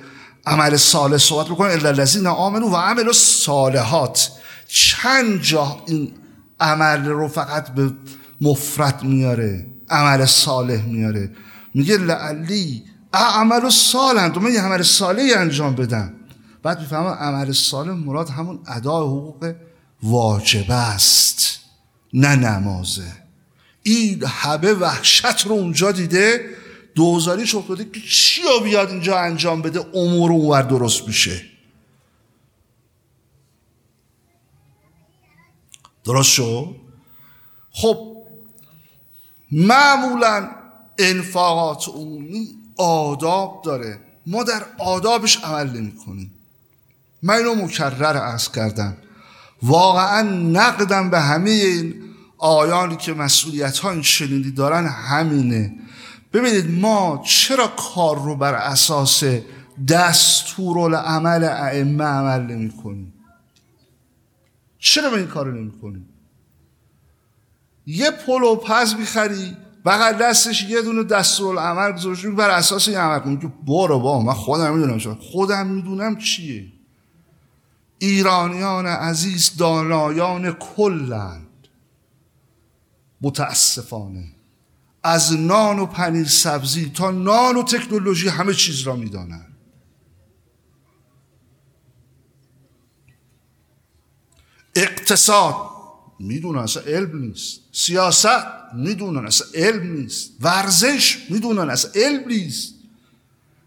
عمل 0.47 0.77
صالح 0.77 1.17
صحبت 1.17 1.47
بکنن 1.47 1.71
الا 1.71 1.89
الذین 1.89 2.27
آمنو 2.27 2.69
و 2.69 2.77
عمل 2.77 3.13
صالحات 3.13 4.31
چند 4.69 5.41
جا 5.41 5.83
این 5.87 6.13
عمل 6.61 7.07
رو 7.07 7.29
فقط 7.29 7.75
به 7.75 7.91
مفرد 8.41 9.03
میاره 9.03 9.67
عمل 9.91 10.25
صالح 10.25 10.83
میاره. 10.87 11.31
میگه 11.75 11.99
لعلی 11.99 12.85
عمل 13.13 13.71
صالح 13.71 14.29
تو 14.29 14.41
من 14.41 14.53
یه 14.53 14.63
عمل 14.63 14.83
صالحی 14.83 15.35
انجام 15.35 15.75
بدم. 15.75 16.13
بعد 16.63 16.81
می‌فهمم 16.81 17.07
عمل 17.07 17.53
صالح 17.53 17.91
مراد 17.91 18.29
همون 18.29 18.59
ادای 18.67 19.07
حقوق 19.07 19.55
واجب 20.03 20.71
است 20.71 21.59
نه 22.15 22.37
نمازه. 22.37 23.13
این 23.83 24.25
همه 24.27 24.73
وحشت 24.73 25.47
رو 25.47 25.53
اونجا 25.53 25.93
دیده 25.93 26.41
دوزاری 26.97 27.47
شد 27.47 27.93
که 27.93 28.01
چی 28.01 28.43
رو 28.43 28.65
بیاد 28.65 28.91
اینجا 28.91 29.19
انجام 29.19 29.63
بده 29.63 29.81
امور 29.95 30.33
اونور 30.33 30.63
درست 30.63 31.09
میشه. 31.09 31.43
درست 36.05 36.31
شد؟ 36.31 36.77
خب 37.71 38.17
معمولا 39.53 40.51
انفاقات 40.99 41.89
عمومی 41.89 42.49
آداب 42.77 43.63
داره. 43.65 44.01
ما 44.27 44.43
در 44.43 44.67
آدابش 44.79 45.37
عمل 45.37 45.71
نمی 45.71 45.97
کنیم 45.97 46.33
من 47.23 47.35
اینو 47.35 47.55
مکرر 47.55 48.17
ارز 48.17 48.49
کردم. 48.53 48.97
واقعا 49.63 50.23
نقدم 50.31 51.11
به 51.11 51.21
همه 51.21 51.51
این 51.51 51.95
آیانی 52.39 52.97
که 52.97 53.13
مسئولیت 53.13 53.79
ها 53.79 53.91
این 53.91 54.03
شنیدی 54.03 54.51
دارن 54.51 54.87
همینه. 54.87 55.86
ببینید 56.33 56.81
ما 56.81 57.23
چرا 57.27 57.67
کار 57.67 58.17
رو 58.17 58.37
بر 58.37 58.55
اساس 58.55 59.25
دستور 59.89 60.95
عمل 60.95 61.45
ائمه 61.45 62.05
عمل 62.05 62.43
نمی 62.43 62.71
کنیم؟ 62.71 63.13
چرا 64.79 65.11
به 65.11 65.17
این 65.17 65.27
کار 65.27 65.53
نمی 65.53 65.73
کنیم؟ 65.81 66.09
یه 67.87 68.11
پلو 68.11 68.57
پز 68.57 68.95
می‌خری 68.95 69.57
بغل 69.85 70.13
دستش 70.13 70.63
یه 70.63 70.83
دونه 70.83 71.05
دستور 71.05 71.59
عمل 71.59 71.93
گذاشته 71.93 72.31
بر 72.31 72.51
اساس 72.51 72.89
این 72.89 72.97
عمل 72.97 73.19
کنیم 73.19 73.41
که 73.41 73.53
برو 73.67 73.99
با 73.99 74.23
من 74.23 74.33
خودم 74.33 74.77
می‌دونم 74.77 74.99
شما 74.99 75.15
خودم 75.15 75.67
می‌دونم 75.67 76.17
چیه. 76.17 76.73
ایرانیان 77.99 78.87
عزیز 78.87 79.57
دانایان 79.57 80.53
کلند. 80.53 81.47
متاسفانه. 83.21 84.36
از 85.07 85.33
نان 85.33 85.79
و 85.79 85.87
پنیر 85.87 86.27
سبزی 86.27 86.91
تا 86.91 87.11
نان 87.11 87.57
و 87.57 87.63
تکنولوژی 87.63 88.29
همه 88.29 88.55
چیز 88.55 88.81
را 88.81 88.97
می‌دانند. 88.97 89.57
اقتصاد 94.75 95.57
می‌دونن 96.21 96.59
اصلا 96.59 96.83
علم 96.83 97.19
نیست. 97.19 97.61
سیاست 97.73 98.75
می‌دونن 98.75 99.27
اصلا 99.27 99.47
علم 99.55 99.93
نیست. 99.93 100.31
ورزش 100.41 101.27
می‌دونن 101.31 101.71
اصلا 101.71 101.91
علم 101.95 102.29
نیست. 102.29 102.75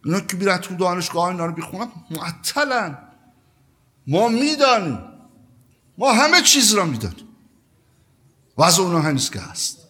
اینا 0.05 0.19
که 0.19 0.35
بیرن 0.35 0.57
تو 0.57 0.75
دانشگاه 0.75 1.27
اینا 1.27 1.45
رو 1.45 1.51
بیخونن 1.51 1.91
معطلن. 2.11 2.97
ما 4.07 4.27
می‌دانیم. 4.27 4.99
ما 5.97 6.13
همه 6.13 6.41
چیز 6.41 6.73
را 6.73 6.85
می‌دانیم. 6.85 7.27
از 8.57 8.79
اونا 8.79 9.01
هنیز 9.01 9.29
که 9.29 9.39
هست. 9.39 9.88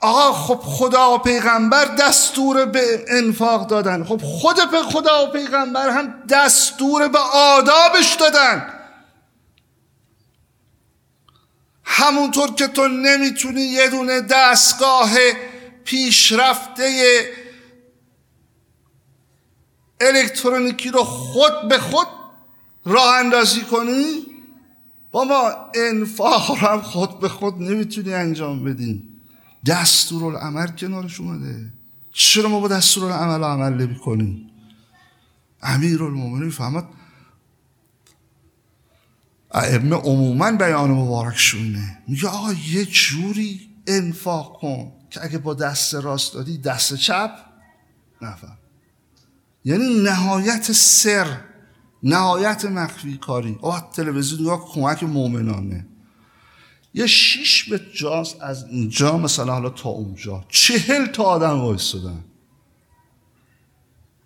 آقا 0.00 0.32
خب 0.32 0.60
خدا 0.64 1.14
و 1.14 1.18
پیغمبر 1.18 1.84
دستور 1.84 2.64
به 2.64 3.04
انفاق 3.08 3.66
دادن. 3.66 4.04
خب 4.04 4.20
خود 4.22 4.56
به 4.70 4.82
خدا 4.82 5.26
و 5.26 5.30
پیغمبر 5.32 5.90
هم 5.90 6.14
دستور 6.28 7.08
به 7.08 7.18
آدابش 7.32 8.14
دادن. 8.20 8.74
همونطور 11.84 12.54
که 12.54 12.66
تو 12.66 12.88
نمی‌تونی 12.88 13.60
یه 13.60 13.88
دونه 13.88 14.20
دستگاه 14.20 15.10
پیشرفته 15.84 17.20
الکترونیکی 20.00 20.90
رو 20.90 21.04
خود 21.04 21.68
به 21.68 21.78
خود 21.78 22.06
راه 22.84 23.16
اندازی 23.16 23.60
کنی 23.60 24.26
با 25.12 25.24
ما 25.24 25.52
انفاق 25.74 26.50
رو 26.50 26.56
هم 26.56 26.80
خود 26.82 27.20
به 27.20 27.28
خود 27.28 27.54
نمی‌تونی 27.54 28.14
انجام 28.14 28.64
بدیم 28.64 29.09
دستور 29.66 30.36
العمل 30.36 30.66
کنارش 30.66 31.20
اومده. 31.20 31.72
چرا 32.12 32.48
ما 32.48 32.60
با 32.60 32.68
دستور 32.68 33.12
العمل 33.12 33.44
عمل 33.44 33.86
نمی 33.86 33.98
کنیم؟ 33.98 34.50
امیر 35.62 36.02
المومنین 36.02 36.50
فهمد 36.50 36.84
ائمه 39.50 39.96
عموما 39.96 40.52
بیان 40.52 40.90
مبارکشونه 40.90 41.98
میگه 42.08 42.28
آقا 42.28 42.52
یه 42.52 42.84
جوری 42.84 43.70
انفاق 43.86 44.60
کن 44.60 44.92
که 45.10 45.24
اگه 45.24 45.38
با 45.38 45.54
دست 45.54 45.94
راست 45.94 46.34
دادی 46.34 46.58
دست 46.58 46.94
چپ 46.94 47.30
نفهم. 48.22 48.58
یعنی 49.64 50.02
نهایت 50.02 50.72
سر 50.72 51.40
نهایت 52.02 52.64
مخفی 52.64 53.16
کاری. 53.16 53.58
آه 53.62 53.90
تلویزیون 53.92 54.40
نگاه 54.40 54.64
کمک 54.72 55.02
مؤمنانه. 55.02 55.86
یه 56.94 57.06
شیش 57.06 57.70
به 57.70 57.80
جاست 57.94 58.40
از 58.40 58.64
اینجا 58.64 59.18
مثلا 59.18 59.52
حالا 59.52 59.70
تا 59.70 59.88
اونجا. 59.88 60.44
چهل 60.48 61.06
تا 61.06 61.22
آدم 61.22 61.60
وایستادن. 61.60 62.24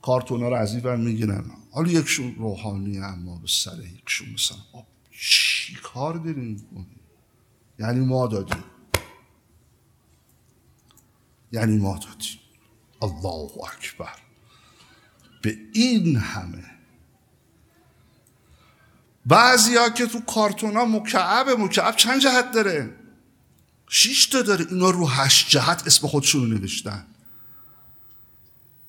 کارتونا 0.02 0.48
رو 0.48 0.56
از 0.56 0.74
این 0.74 1.00
می‌گیرن. 1.00 1.44
حالا 1.70 1.90
یکشون 1.90 2.34
روحانی 2.34 2.98
اما 2.98 3.36
به 3.36 3.48
سر 3.48 3.78
یکشون 3.82 4.28
مثلا 4.34 4.58
چی 5.20 5.74
کار 5.82 6.14
داریم 6.14 6.66
یعنی 7.78 8.00
ما 8.00 8.26
دادیم. 8.26 8.64
یعنی 11.52 11.78
ما 11.78 11.98
دادیم. 11.98 12.38
الله 13.02 13.50
اکبر. 13.64 14.18
به 15.42 15.58
این 15.72 16.16
همه 16.16 16.74
بعضی 19.27 19.77
ها 19.77 19.91
که 19.91 20.07
تو 20.07 20.20
کارتون 20.20 20.77
ها 20.77 20.85
مکعب 20.85 21.49
مکعب 21.49 21.97
چند 21.97 22.20
جهت 22.20 22.51
داره؟ 22.53 22.97
شیش 23.89 24.27
تا 24.27 24.43
داره. 24.43 24.66
اینا 24.70 24.91
رو 24.91 25.09
هشت 25.09 25.49
جهت 25.49 25.87
اسم 25.87 26.07
خودشون 26.07 26.43
رو 26.43 26.59
نوشتن. 26.59 27.07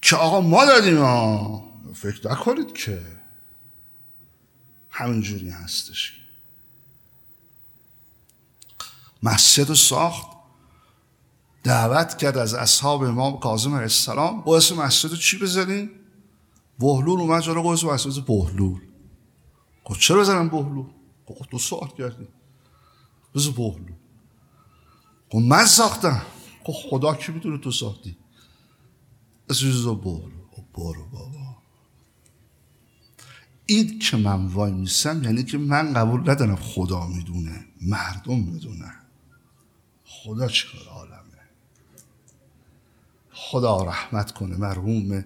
که 0.02 0.16
آقا 0.16 0.42
ما 0.42 0.66
دادیم 0.66 0.98
ها 0.98 1.64
فکر 1.94 2.32
نکنید 2.32 2.74
که 2.74 3.02
همینجوری 4.90 5.50
هستش. 5.50 6.22
مسجد 9.24 9.70
رو 9.70 9.76
ساخت. 9.76 10.28
دعوت 11.64 12.18
کرد 12.18 12.38
از 12.38 12.54
اصحاب 12.54 13.04
امام 13.04 13.40
کاظم 13.40 13.70
علیه 13.70 13.82
السلام. 13.82 14.42
با 14.42 14.58
اسم 14.58 14.76
مسجد 14.76 15.10
رو 15.10 15.18
چی 15.18 15.38
بزنیم 15.38 15.92
بهلول 16.80 17.20
اومد 17.20 17.42
جلو 17.42 17.68
اسم 17.68 17.88
مسجد 17.88 18.26
بهلول. 18.26 18.82
گفت 19.86 20.00
چرا 20.00 20.20
بزنم 20.22 20.50
بهلول 20.50 20.86
گفت 21.28 21.50
دو 21.50 21.60
سوال 21.60 21.90
کردی. 21.98 22.28
بزن 23.36 23.52
بهلول 23.52 23.94
گفت 25.30 25.46
من 25.46 25.66
ساختم. 25.66 26.22
گفت 26.66 26.88
خدا 26.90 27.16
کی 27.16 27.32
می‌دونه 27.32 27.58
تو 27.58 27.72
ساختی؟ 27.72 28.18
اسم 29.50 29.96
برو 29.96 30.32
برو 30.74 31.06
بابا. 31.06 31.56
این 33.66 34.00
که 34.00 34.18
من 34.18 34.46
وای 34.48 34.72
میسم 34.72 35.24
یعنی 35.24 35.44
که 35.44 35.58
من 35.58 35.94
قبول 35.94 36.30
ندارم 36.30 36.56
خدا 36.56 37.08
می‌دونه 37.08 37.66
مردم 37.82 38.40
می‌دونه. 38.40 38.94
خدا 40.06 40.48
چیکار 40.48 40.88
عالمه؟ 40.88 41.16
خدا 43.32 43.84
رحمت 43.84 44.32
کنه 44.32 44.58
مرحوم. 44.58 45.26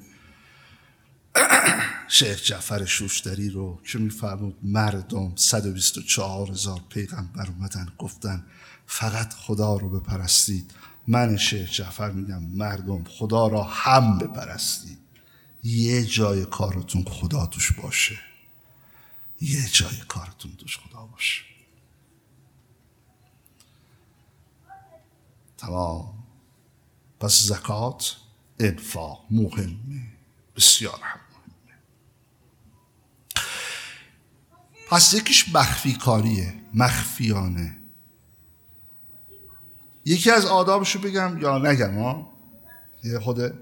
شیخ 2.12 2.43
جعفر 2.43 2.86
شوشتری 2.86 3.49
رو 3.49 3.82
که 3.84 3.97
میفرمود 3.97 4.57
مردم 4.64 5.36
124 5.36 6.51
هزار 6.51 6.82
پیغمبر 6.89 7.47
اومدن 7.47 7.93
گفتن 7.97 8.45
فقط 8.88 9.34
خدا 9.34 9.78
رو 9.78 9.99
بپرستید. 9.99 10.74
من 11.07 11.38
شیخ 11.38 11.72
جعفر 11.72 12.12
میگم 12.12 12.43
مردم 12.43 13.03
خدا 13.03 13.47
را 13.47 13.64
هم 13.64 14.18
بپرستید. 14.18 14.97
یه 15.64 16.05
جای 16.05 16.45
کارتون 16.45 17.03
خدا 17.03 17.45
توش 17.45 17.72
باشه. 17.72 18.20
یه 19.41 19.70
جای 19.72 19.97
کارتون 20.07 20.51
توش 20.57 20.78
خدا 20.78 21.05
باشه. 21.05 21.41
تمام. 25.57 26.14
پس 27.20 27.39
زکات 27.39 28.16
انفاق 28.60 29.26
مهمه. 29.32 30.14
بسیار 30.55 30.99
هم. 31.03 31.28
پس 34.89 35.13
یکیش 35.13 35.55
مخفی 35.55 35.93
کاریه 35.93 36.53
مخفیانه. 36.73 37.77
یکی 40.05 40.31
از 40.31 40.45
آدابشو 40.45 40.99
بگم 40.99 41.37
یا 41.37 41.57
نگم 41.57 41.97
ها؟ 41.99 42.33
یه 43.03 43.19
خود 43.19 43.53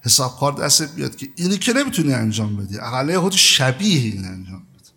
حسابکار 0.00 0.52
دستت 0.52 0.94
بیاد 0.94 1.16
که 1.16 1.28
اینی 1.36 1.58
که 1.58 1.72
نمی‌تونی 1.72 2.14
انجام 2.14 2.56
بدی. 2.56 2.78
اقلا 2.78 3.20
خود 3.20 3.32
شبیه 3.32 4.00
این 4.00 4.24
انجام 4.24 4.58
بده. 4.58 4.90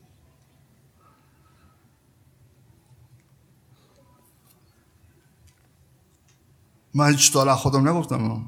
من 6.93 7.11
هیچ 7.11 7.33
طالع 7.33 7.55
خودم 7.55 7.89
نگفتم 7.89 8.45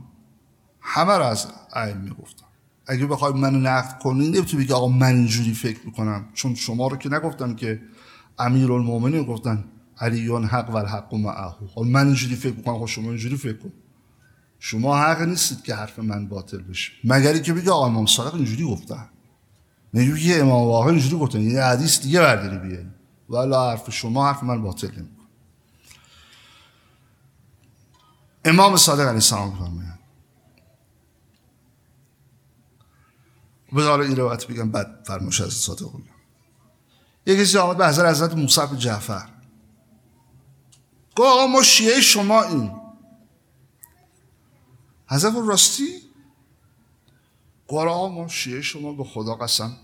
همه 0.82 1.14
رو 1.14 1.24
از 1.24 1.48
عین 1.74 1.98
می‌گفتم. 1.98 2.46
اگه 2.88 3.06
بخوای 3.06 3.34
منو 3.34 3.60
نقد 3.60 4.00
کنی 4.00 4.30
نمی‌تونی 4.30 4.64
بگی 4.64 4.74
آقا 4.74 4.88
من 4.88 5.16
اینجوری 5.16 5.54
فکر 5.54 5.80
می‌کنم. 5.86 6.26
چون 6.34 6.56
شما 6.56 6.88
رو 6.88 6.98
که 6.98 7.10
نگفتم 7.10 7.56
که 7.56 7.82
امیر 8.40 8.72
المومنین 8.72 9.24
گفتن 9.24 9.64
علیون 10.00 10.46
حق 10.46 10.70
و 10.70 10.76
الحق 10.76 11.14
و 11.14 11.18
معه. 11.18 11.54
حال 11.76 11.88
من 11.88 12.06
اینجوری 12.06 12.36
فکر 12.36 12.54
می‌کنم 12.54 12.80
خب 12.80 12.86
شما 12.86 13.10
اینجوری 13.10 13.38
فکر 13.38 13.58
کن. 13.58 13.72
شما 14.60 14.98
حق 14.98 15.22
نیستید 15.22 15.64
که 15.64 15.76
حرف 15.76 16.00
من 16.00 16.28
باطل 16.28 16.58
بشه. 16.58 16.92
مگری 17.04 17.42
که 17.42 17.54
بگه 17.54 17.72
آقا 17.72 17.86
امام 17.86 18.06
صادق 18.06 18.36
اینجوری 18.36 18.64
گفتن. 18.64 19.10
میگه 19.94 20.20
یه 20.20 20.36
امام 20.36 20.68
واقع 20.68 20.92
اینجوری 20.92 21.18
گفتن. 21.18 21.42
یه 21.42 21.64
حدیث 21.64 22.02
دیگه 22.02 22.20
برداری 22.20 22.58
بیاری. 22.58 22.90
ولی 23.30 23.54
حرف 23.54 23.92
شما 23.92 24.28
حرف 24.28 24.44
من 24.44 24.62
باطل 24.62 24.88
نمیکن 24.88 25.26
امام 28.46 28.78
صادق 28.78 29.00
علیه 29.00 29.14
السلام 29.14 29.56
فرمایند 29.56 29.95
بذار 33.76 34.02
این 34.02 34.16
روایت 34.16 34.48
بگم 34.48 34.72
بعد 34.72 35.04
فرموش 35.08 35.42
از 35.42 35.54
صادق 35.54 35.90
بگم. 35.90 36.16
یه 37.28 37.38
کسی 37.38 37.58
آمد 37.58 37.78
به 37.78 37.88
حضرت 37.88 38.10
حضرت 38.10 38.34
موسی 38.34 38.62
جعفر. 38.78 39.30
گفت 41.16 41.30
آقا 41.30 41.48
ما 41.48 41.64
شیعه 41.64 42.02
شما 42.02 42.44
این 42.44 42.72
حضرت 45.08 45.34
راستی؟ 45.48 45.88
گفت 47.68 47.88
آقا 47.88 48.10
ما 48.10 48.28
شیعه 48.28 48.62
شما 48.62 48.94
به 48.94 49.04
خدا 49.04 49.36
قسم. 49.36 49.78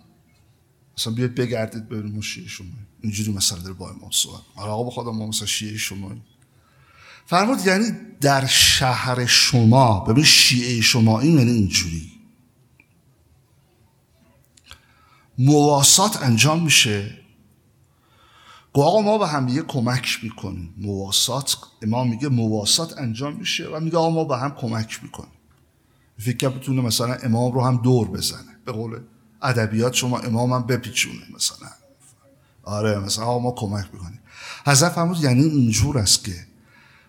مثلا 0.97 1.13
بیاید 1.13 1.35
بگردید 1.35 1.89
ببینید 1.89 2.15
ما 2.15 2.21
شیعه 2.21 2.47
شما 2.47 2.67
اینجوری 3.01 3.31
مثلا 3.31 3.59
داره 3.59 3.73
با 3.73 3.89
امام 3.89 4.11
صحبت 4.11 4.41
آقا 4.55 4.83
به 4.83 4.91
خدا 4.91 5.11
ما 5.11 5.27
مثلا 5.27 5.47
شیعه 5.47 5.77
شما 5.77 6.15
فرمود 7.25 7.65
یعنی 7.65 7.91
در 8.21 8.45
شهر 8.45 9.25
شما 9.25 9.99
ببین 9.99 10.23
شیعه 10.23 10.81
شما 10.81 11.19
این 11.19 11.37
یعنی 11.37 11.51
اینجوری. 11.51 12.10
مواسات 15.45 16.23
انجام 16.23 16.63
میشه. 16.63 17.17
گو 18.73 18.81
آقا 18.81 19.01
ما 19.01 19.17
به 19.17 19.27
هم 19.27 19.45
دیگه 19.45 19.61
کمک 19.61 20.19
می‌کنیم. 20.23 20.73
مواسات 20.77 21.57
امام 21.81 22.09
میگه 22.09 22.29
مواسات 22.29 22.97
انجام 22.97 23.35
میشه 23.35 23.67
و 23.67 23.79
میگه 23.79 23.97
آقا 23.97 24.09
ما 24.09 24.23
به 24.23 24.37
هم 24.37 24.55
کمک 24.55 25.03
می‌کنیم. 25.03 25.31
فکر 26.19 26.49
بتونه 26.49 26.81
مثلا 26.81 27.13
امام 27.13 27.51
رو 27.51 27.63
هم 27.63 27.77
دور 27.77 28.07
بزنه. 28.07 28.57
به 28.65 28.71
قول 28.71 28.99
ادبیات 29.41 29.93
شما 29.93 30.19
امام 30.19 30.53
هم 30.53 30.67
بپیچونه 30.67 31.21
مثلا. 31.35 31.69
آره 32.63 32.99
مثلا 32.99 33.25
آقا 33.25 33.39
ما 33.39 33.51
کمک 33.51 33.85
می‌کنیم. 33.93 34.19
حضرت 34.65 34.91
فرمود 34.91 35.23
یعنی 35.23 35.43
اینجور 35.43 35.97
است 35.97 36.23
که 36.23 36.35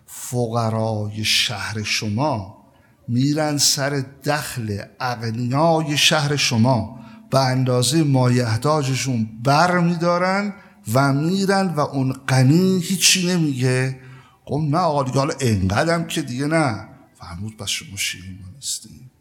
فقرای 0.05 1.25
شهر 1.25 1.83
شما 1.83 2.63
میرن 3.07 3.57
سر 3.57 4.03
دخل 4.25 4.77
اغنیای 4.99 5.97
شهر 5.97 6.35
شما. 6.35 6.99
به 7.33 7.39
اندازه 7.39 8.03
مایحتاجشون 8.03 9.29
بر 9.43 9.79
میدارن 9.79 10.53
و 10.93 11.13
میرن 11.13 11.67
و 11.67 11.79
اون 11.79 12.13
غنی 12.13 12.79
هیچی 12.79 13.27
نمیگه. 13.27 13.99
گفت 14.45 14.67
نه 14.67 14.77
آقا 14.77 15.03
دیگه 15.03 15.17
حالا 15.17 15.33
انقدرم 15.39 16.07
که 16.07 16.21
دیگه 16.21 16.45
نه. 16.45 16.89
فرمود 17.19 17.57
پس 17.57 17.69
شما 17.69 17.97
شیعه 17.97 18.29
ما 18.29 18.49
نیستیم 18.55 19.11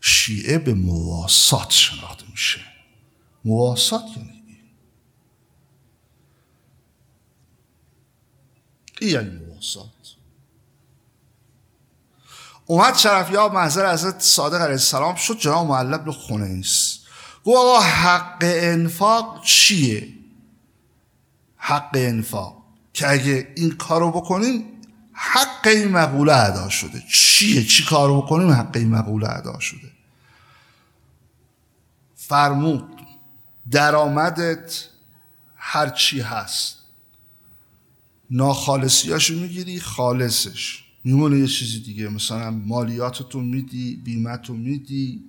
شیعه 0.00 0.58
به 0.58 0.74
مواسات 0.74 1.70
شناخته 1.70 2.24
میشه. 2.30 2.60
مواسات 3.44 4.04
یعنی 4.16 4.42
این 9.00 9.10
یعنی 9.10 9.30
مواسات. 9.30 9.97
اومد 12.70 12.96
شرفیاب 12.96 13.54
محضر 13.54 13.92
حضرت 13.92 14.20
صادق 14.20 14.60
علیه 14.60 14.70
السلام 14.70 15.14
شد 15.14 15.38
جناب 15.38 15.66
معلب 15.66 16.04
به 16.04 16.12
خونه 16.12 16.46
ایست. 16.46 17.00
گو 17.44 17.58
آقا 17.58 17.80
حق 17.80 18.38
انفاق 18.42 19.44
چیه؟ 19.44 20.08
حق 21.56 21.90
انفاق. 21.94 22.62
که 22.92 23.10
اگه 23.10 23.52
این 23.56 23.70
کارو 23.70 24.10
بکنیم 24.10 24.64
حق 25.12 25.66
این 25.66 25.88
مقوله 25.88 26.36
ادا 26.36 26.68
شده. 26.68 27.02
چیه؟ 27.12 27.64
چی 27.64 27.84
کارو 27.84 28.22
بکنیم؟ 28.22 28.50
حق 28.50 28.70
این 28.74 28.88
مقوله 28.88 29.30
ادا 29.30 29.58
شده. 29.58 29.90
فرمود 32.16 33.00
درآمدت 33.70 34.84
هر 35.56 35.88
چی 35.88 36.20
هست. 36.20 36.78
ناخالصیاشو 38.30 39.34
می‌گیری 39.34 39.80
خالصش. 39.80 40.87
میمونه 41.08 41.38
یه 41.38 41.46
چیزی 41.46 41.80
دیگه. 41.80 42.08
مثلا 42.08 42.50
مالیاتتو 42.50 43.40
میدی 43.40 43.96
بیمتو 43.96 44.54
میدی 44.54 45.24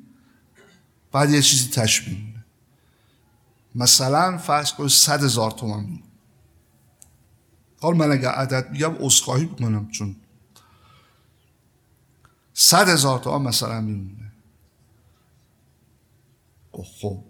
بعد 1.11 1.29
یه 1.29 1.41
چیزی 1.41 1.69
تشبیه 1.69 2.17
مثلا 3.75 4.37
فرض 4.37 4.73
کنید 4.73 4.89
صد 4.89 5.23
هزار 5.23 5.51
تومن 5.51 5.79
میمونه. 5.79 6.03
حال 7.81 7.95
من 7.95 8.11
اگر 8.11 8.29
عدد 8.29 8.71
میگم 8.71 8.95
اصخاهی 9.05 9.45
بکنم 9.45 9.91
چون 9.91 10.15
صد 12.53 12.89
هزار 12.89 13.19
تومن 13.19 13.47
مثلا 13.47 13.81
میمونه. 13.81 14.31
خب. 16.71 17.23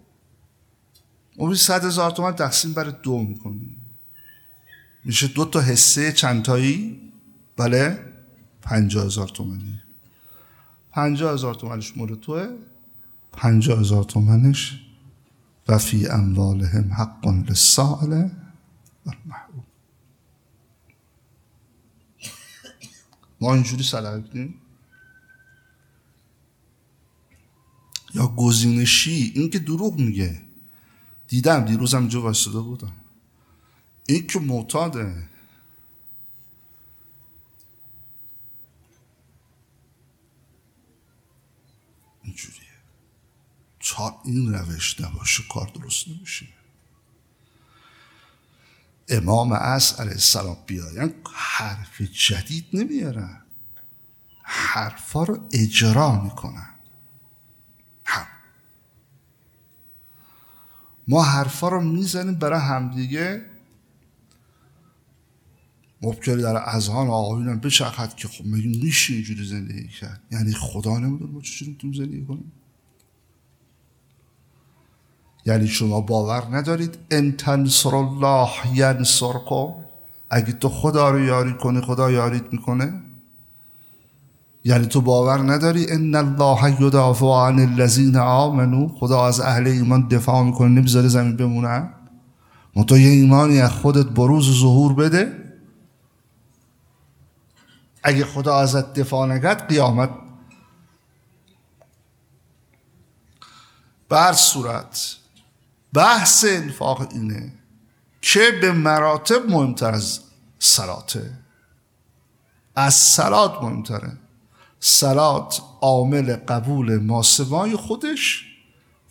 اون 1.36 1.54
صد 1.54 1.84
هزار 1.84 2.10
تومن 2.10 2.32
تقسیم 2.32 2.72
برای 2.72 2.94
دو 3.02 3.18
می‌کنیم. 3.18 3.76
میشه 5.04 5.26
دو 5.28 5.44
تا 5.44 5.60
حصه 5.60 6.12
چندتایی؟ 6.12 7.00
بله؟ 7.56 8.09
پنجاه 8.70 9.06
هزار 9.06 9.28
تومنی 9.28 9.80
پنجاه 10.90 11.32
هزار 11.32 11.54
تومنش 11.54 11.96
مورد 11.96 12.20
توه 12.20 12.58
پنجاه 13.32 13.80
هزار 13.80 14.04
تومنش 14.04 14.80
و 15.68 15.78
فی 15.78 16.08
اموالهم 16.08 16.92
حق 16.92 17.28
للسائل 17.28 18.12
و 19.06 19.10
محروم 19.26 19.64
ما 23.40 23.54
اینجوری 23.54 23.82
صدقه 23.82 24.18
بدیم 24.18 24.54
یا 28.14 28.26
گزینشی 28.26 29.32
این 29.34 29.50
که 29.50 29.58
دروغ 29.58 29.98
میگه. 29.98 30.42
دیدم 31.28 31.64
دیروزم 31.64 31.98
اینجا 31.98 32.22
واسطه 32.22 32.58
بودم. 32.58 32.92
این 34.08 34.26
که 34.26 34.40
معتاده. 34.40 35.29
اینجوریه. 42.30 42.68
تا 43.80 44.20
این 44.24 44.54
روش 44.54 45.00
نباشه 45.00 45.42
کار 45.50 45.66
درست 45.74 46.08
نمیشه. 46.08 46.46
امام 49.08 49.52
از 49.52 50.00
علیه 50.00 50.12
السلام 50.12 50.56
بیاین 50.66 51.14
حرف 51.34 52.00
جدید 52.00 52.66
نمیارن. 52.72 53.42
حرفا 54.42 55.24
رو 55.24 55.48
اجرا 55.52 56.22
می‌کنن. 56.22 56.74
هم. 58.04 58.26
ما 61.08 61.24
حرفا 61.24 61.68
رو 61.68 61.80
می‌زنیم 61.80 62.34
برای 62.34 62.60
همدیگه. 62.60 63.49
مبکری 66.02 66.42
در 66.42 66.56
اذهان 66.56 67.08
آقایونم 67.08 67.60
بچرخد 67.60 68.14
که 68.14 68.28
خب 68.28 68.46
مگه 68.46 68.82
میشه 68.82 69.14
اینجوری 69.14 69.46
زندگی 69.46 69.88
کرد؟ 70.00 70.20
یعنی 70.30 70.52
خدا 70.52 70.98
نمی‌دونه 70.98 71.32
ما 71.32 71.40
چجوری 71.40 71.70
می‌تونیم 71.70 71.96
زندگی 71.96 72.24
کنیم. 72.24 72.52
یعنی 75.46 75.66
شما 75.68 76.00
باور 76.00 76.56
ندارید 76.56 76.98
ان 77.10 77.32
تنصر 77.32 77.96
الله 77.96 78.50
ینصرکم؟ 78.74 79.66
اگه 80.30 80.52
تو 80.52 80.68
خدا 80.68 81.10
رو 81.10 81.20
یاری 81.20 81.54
کنی 81.54 81.80
خدا 81.80 82.10
یاریت 82.10 82.52
می‌کنه؟ 82.52 83.02
یعنی 84.64 84.86
تو 84.86 85.00
باور 85.00 85.52
نداری 85.52 85.86
ان 85.90 86.14
الله 86.14 86.82
یدافع 86.82 87.26
عن 87.26 87.58
الذین 87.58 88.16
آمنو؟ 88.16 88.88
خدا 88.88 89.26
از 89.26 89.40
اهل 89.40 89.66
ایمان 89.66 90.08
دفاع 90.08 90.44
می‌کنه 90.44 90.68
نمی‌ذاره 90.68 91.08
زمین 91.08 91.36
بمونن 91.36 91.94
تو 92.86 92.98
یه 92.98 93.08
ایمانی 93.08 93.58
از 93.58 93.70
خودت 93.70 94.06
بروز 94.06 94.60
ظهور 94.60 94.94
بده 94.94 95.39
اگه 98.02 98.24
خدا 98.24 98.56
ازت 98.58 98.92
دفاع 98.92 99.26
نکرد 99.26 99.68
قیامت. 99.68 100.10
بر 104.08 104.32
صورت 104.32 105.16
بحث 105.92 106.44
انفاق 106.48 107.12
اینه 107.12 107.52
که 108.20 108.58
به 108.60 108.72
مراتب 108.72 109.50
مهمتر 109.50 109.90
از 109.90 110.20
سلاته 110.58 111.38
از 112.76 112.94
سلات 112.94 113.62
مهمتره. 113.62 114.12
سلات 114.80 115.62
عامل 115.80 116.36
قبول 116.36 116.98
ماسوای 116.98 117.76
خودش 117.76 118.44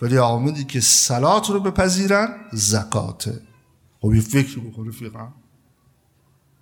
ولی 0.02 0.16
عاملی 0.16 0.64
که 0.64 0.80
سلات 0.80 1.50
رو 1.50 1.60
بپذیرن 1.60 2.46
زکاته. 2.52 3.42
خب 4.02 4.14
یه 4.14 4.22
فکر 4.22 4.60
بکنه 4.60 4.92
فیقا 4.92 5.28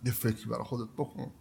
یه 0.06 0.12
فکر 0.12 0.48
برای 0.48 0.64
خودت 0.64 0.90
بکن 0.98 1.32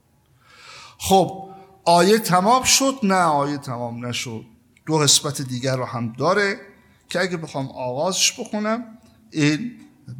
خب 0.98 1.48
آیه 1.84 2.18
تمام 2.18 2.62
شد؟ 2.62 2.94
نه 3.02 3.14
آیه 3.14 3.56
تمام 3.58 4.06
نشد. 4.06 4.44
دو 4.86 4.98
قسمت 4.98 5.42
دیگر 5.42 5.76
رو 5.76 5.84
هم 5.84 6.12
داره 6.12 6.60
که 7.08 7.20
اگه 7.20 7.36
بخوام 7.36 7.68
آغازش 7.68 8.40
بکنم 8.40 8.84
این 9.30 9.72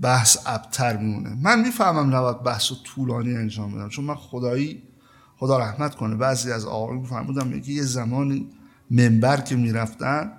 بحث 0.03 0.39
ابتر 0.47 0.97
میمونه. 0.97 1.37
من 1.43 1.61
می‌فهمم 1.61 2.17
نباید 2.17 2.43
بحث 2.43 2.71
رو 2.71 2.77
طولانی 2.85 3.37
انجام 3.37 3.75
بدم 3.75 3.89
چون 3.89 4.05
من 4.05 4.15
خدایی 4.15 4.83
خدا 5.39 5.59
رحمت 5.59 5.95
کنه 5.95 6.17
بعضی 6.17 6.53
از 6.53 6.67
آقایون 6.67 7.05
فرمودم 7.05 7.47
میگه 7.47 7.71
یه 7.71 7.83
زمانی 7.83 8.49
منبر 8.91 9.41
که 9.41 9.57
می‌رفتن 9.57 10.33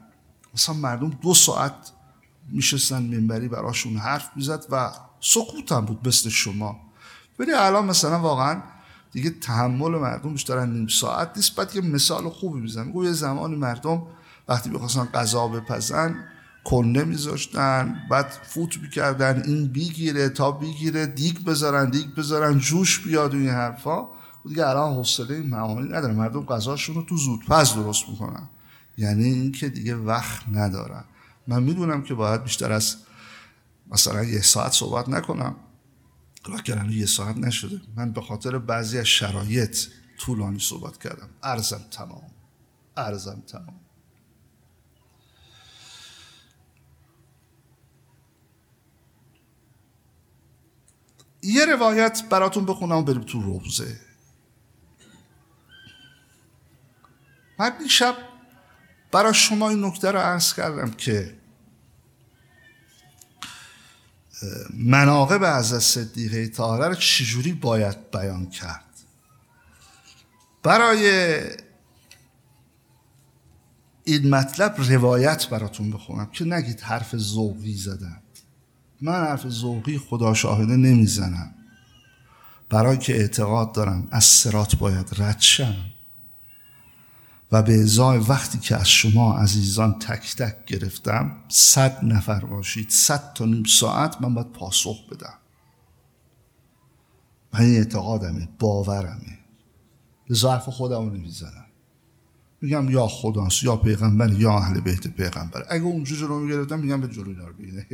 مثلا 0.53 0.75
مردم 0.75 1.09
دو 1.09 1.33
ساعت 1.33 1.73
میشستن 2.51 3.03
منبری 3.03 3.47
براشون 3.47 3.97
حرف 3.97 4.29
می‌زد 4.35 4.65
و 4.69 4.89
سکوت 5.19 5.73
بود 5.73 6.07
مثل 6.07 6.29
شما. 6.29 6.79
ولی 7.39 7.51
الان 7.51 7.85
مثلا 7.85 8.19
واقعا 8.19 8.61
دیگه 9.17 9.29
تحمل 9.29 9.91
مردم 9.91 10.33
بیشتر 10.33 10.65
نیم 10.65 10.87
ساعت 10.87 11.31
نیست 11.35 11.55
بعد 11.55 11.75
یه 11.75 11.81
مثال 11.81 12.29
خوبی 12.29 12.59
می‌زنم. 12.59 12.91
گویا 12.91 13.13
زمان 13.13 13.55
مردم 13.55 14.03
وقتی 14.47 14.69
بخواستن 14.69 15.05
غذا 15.05 15.47
بپزن 15.47 16.15
کنه 16.63 17.03
میذاشتن 17.03 17.95
بعد 18.09 18.25
فوت 18.43 18.77
می‌کردن 18.77 19.43
این 19.45 19.67
بیگیره 19.67 20.29
تا 20.29 20.51
بیگیره 20.51 21.05
دیگ 21.05 21.43
بذارن 21.43 21.89
دیگ 21.89 22.05
بذارن 22.15 22.59
جوش 22.59 22.99
بیاد 22.99 23.33
این 23.33 23.49
حرفا. 23.49 24.07
دیگه 24.47 24.67
الان 24.67 24.93
حوصله 24.93 25.35
این 25.35 25.49
معاملی 25.49 25.87
نداره 25.87 26.13
مردم 26.13 26.45
غذاشون 26.45 26.95
رو 26.95 27.03
تو 27.03 27.17
زودپز 27.17 27.73
درست 27.73 28.09
می‌کنن. 28.09 28.49
یعنی 28.97 29.23
اینکه 29.23 29.69
دیگه 29.69 29.95
وقت 29.95 30.41
ندارن. 30.53 31.03
من 31.47 31.63
می‌دونم 31.63 32.01
که 32.01 32.13
باید 32.13 32.43
بیشتر 32.43 32.71
از 32.71 32.95
مثلا 33.91 34.23
یه 34.23 34.41
ساعت 34.41 34.71
صحبت 34.71 35.09
نکنم. 35.09 35.55
کردن 36.55 36.91
یه 36.91 37.05
ساعت 37.05 37.37
نشده. 37.37 37.81
من 37.95 38.11
به 38.11 38.21
خاطر 38.21 38.57
بعضی 38.57 38.97
از 38.97 39.05
شرایط 39.05 39.77
طولانی 40.17 40.59
صحبت 40.59 40.97
کردم. 40.97 41.29
ارزم 41.43 41.85
تمام. 41.91 42.31
ارزم 42.97 43.43
تمام. 43.47 43.79
یه 51.43 51.65
روایت 51.65 52.23
براتون 52.29 52.65
بخونم 52.65 53.05
بریم 53.05 53.21
تو 53.21 53.41
روزه. 53.41 53.99
من 57.59 57.77
دیشب 57.77 58.15
برای 59.11 59.33
شما 59.33 59.69
این 59.69 59.85
نکته 59.85 60.11
رو 60.11 60.19
عرض 60.19 60.53
کردم 60.53 60.91
که 60.91 61.36
مناقب 64.73 65.43
از 65.43 65.83
صدیقه 65.83 66.47
طاهره 66.47 66.87
رو 66.87 66.95
چجوری 66.95 67.53
باید 67.53 68.11
بیان 68.11 68.49
کرد؟ 68.49 68.83
برای 70.63 71.39
این 74.03 74.29
مطلب 74.29 74.75
روایت 74.77 75.49
براتون 75.49 75.91
بخونم 75.91 76.25
که 76.25 76.45
نگید 76.45 76.81
حرف 76.81 77.17
ذوقی 77.17 77.73
زدم. 77.73 78.21
من 79.01 79.13
حرف 79.13 79.47
ذوقی 79.47 79.97
خدا 79.97 80.33
شاهده 80.33 80.75
نمی‌زنم. 80.75 81.53
برای 82.69 82.97
که 82.97 83.15
اعتقاد 83.15 83.71
دارم 83.71 84.07
از 84.11 84.23
سرات 84.23 84.75
باید 84.75 85.15
رد 85.17 85.41
شم. 85.41 85.75
و 87.51 87.63
به 87.63 87.81
ازای 87.81 88.17
وقتی 88.17 88.57
که 88.57 88.75
از 88.75 88.89
شما 88.89 89.37
عزیزان 89.37 89.99
تک 89.99 90.35
تک 90.35 90.65
گرفتم 90.65 91.43
صد 91.49 92.05
نفر 92.05 92.45
باشید 92.45 92.89
صد 92.89 93.33
تا 93.33 93.45
نیم 93.45 93.63
ساعت 93.63 94.21
من 94.21 94.33
باید 94.33 94.51
پاسخ 94.51 95.09
بدم. 95.09 95.33
من 97.53 97.59
این 97.59 97.75
اعتقادمه 97.77 98.49
باورمه. 98.59 99.39
به 100.29 100.35
ظرف 100.35 100.69
خودم 100.69 101.09
نمی‌زنم. 101.09 101.65
میگم 102.61 102.89
یا 102.89 103.07
خداست 103.07 103.63
یا 103.63 103.75
پیغمبر 103.75 104.33
یا 104.33 104.57
اهل 104.57 104.79
بیت 104.79 105.07
پیغمبر. 105.07 105.65
اگه 105.69 105.83
اونجا 105.83 106.15
جلو 106.15 106.39
می‌گرفتم 106.39 106.79
میگم 106.79 107.01
به 107.01 107.07
جلوی 107.07 107.35
دار 107.35 107.53
بگیره 107.53 107.87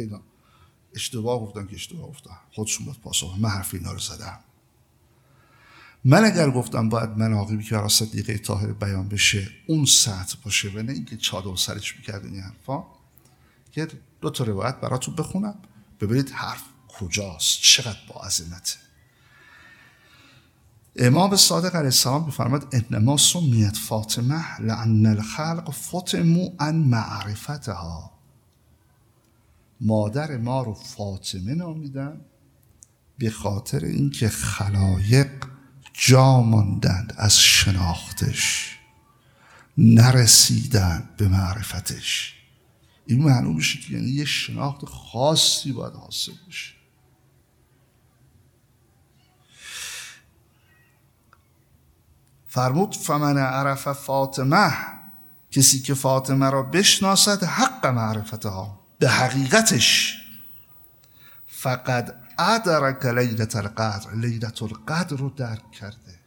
اشتباه 0.95 1.39
گفتن 1.39 1.67
که 1.67 1.75
اشتباه 1.75 2.09
گفتن. 2.09 2.35
خودشون 2.51 2.85
باید 2.85 2.99
پاسخ 2.99 3.35
من 3.39 3.49
حرف 3.49 3.73
اینا 3.73 3.91
رو 3.91 3.99
زدم. 3.99 4.39
من 6.05 6.25
اگر 6.25 6.51
گفتم 6.51 6.89
باید 6.89 7.09
مناقبی 7.09 7.63
که 7.63 7.75
برای 7.75 7.89
صدیقه 7.89 8.37
طاهر 8.37 8.73
بیان 8.73 9.07
بشه 9.07 9.47
اون 9.67 9.85
سطح 9.85 10.35
باشه 10.45 10.69
و 10.69 10.81
نه 10.81 10.91
اینکه 10.91 11.17
چادر 11.17 11.55
سرش 11.55 11.97
می‌کرد 11.97 12.25
این 12.25 12.39
حرفا 12.39 12.83
یه 13.75 13.87
دو 14.21 14.29
تا 14.29 14.43
روایت 14.43 14.75
براتون 14.75 15.15
بخونم. 15.15 15.55
ببینید 16.01 16.29
حرف 16.29 16.63
کجاست 16.87 17.59
چقدر 17.61 17.99
با 18.09 18.21
عظمته. 18.21 18.75
امام 20.95 21.35
صادق 21.35 21.75
علیه 21.75 21.85
السلام 21.85 22.25
بفرماد 22.25 22.67
انما 22.71 23.17
سمیت 23.17 23.77
فاطمه 23.77 24.61
لان 24.61 25.05
الخلق 25.05 25.71
فتمو 25.71 26.49
ان 26.59 26.75
معرفتها. 26.75 28.11
مادر 29.81 30.37
ما 30.37 30.63
رو 30.63 30.73
فاطمه 30.73 31.53
نامیدن 31.53 32.21
به 33.17 33.29
خاطر 33.29 33.85
اینکه 33.85 34.29
خلایق 34.29 35.52
جا 35.93 36.41
ماندند 36.41 37.13
از 37.17 37.39
شناختش 37.39 38.73
نرسیدن 39.77 41.09
به 41.17 41.27
معرفتش. 41.27 42.33
این 43.05 43.23
معلوم 43.23 43.55
میشه 43.55 43.79
که 43.79 43.93
یعنی 43.93 44.09
یه 44.09 44.25
شناخت 44.25 44.85
خاصی 44.85 45.71
باید 45.71 45.93
حاصل 45.93 46.31
بشه. 46.47 46.73
فرمود 52.47 52.95
فمن 52.95 53.37
عرف 53.37 53.87
فاطمه 53.87 54.73
کسی 55.51 55.79
که 55.81 55.93
فاطمه 55.93 56.49
را 56.49 56.63
بشناسد 56.63 57.43
حق 57.43 57.85
معرفتها 57.85 58.79
به 58.99 59.09
حقیقتش. 59.09 60.17
فقط 61.47 62.15
ادرک 62.39 63.05
لیلت 63.05 63.55
القدر 63.55 64.15
لیلت 64.15 64.63
القدر 64.63 65.17
رو 65.17 65.29
درک 65.29 65.71
کرده. 65.71 66.19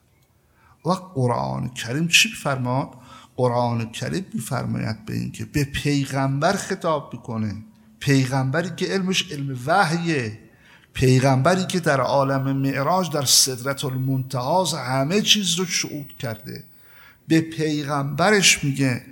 و 0.84 0.90
قرآن 0.90 1.68
کریم 1.68 2.08
چی 2.08 2.28
فرماد 2.28 2.88
قرآن 3.36 3.92
کریم 3.92 4.26
میفرماید 4.34 5.04
به 5.04 5.14
اینکه 5.14 5.44
به 5.44 5.64
پیغمبر 5.64 6.52
خطاب 6.52 7.10
می‌کنه. 7.12 7.54
پیغمبری 8.00 8.70
که 8.76 8.86
علمش 8.86 9.32
علم 9.32 9.58
وحیه. 9.66 10.38
پیغمبری 10.92 11.66
که 11.66 11.80
در 11.80 12.00
عالم 12.00 12.56
معراج 12.56 13.10
در 13.10 13.24
صدرت 13.24 13.84
المنتهاز 13.84 14.74
همه 14.74 15.22
چیز 15.22 15.54
رو 15.54 15.66
شعود 15.66 16.14
کرده. 16.18 16.64
به 17.28 17.40
پیغمبرش 17.40 18.64
میگه 18.64 19.02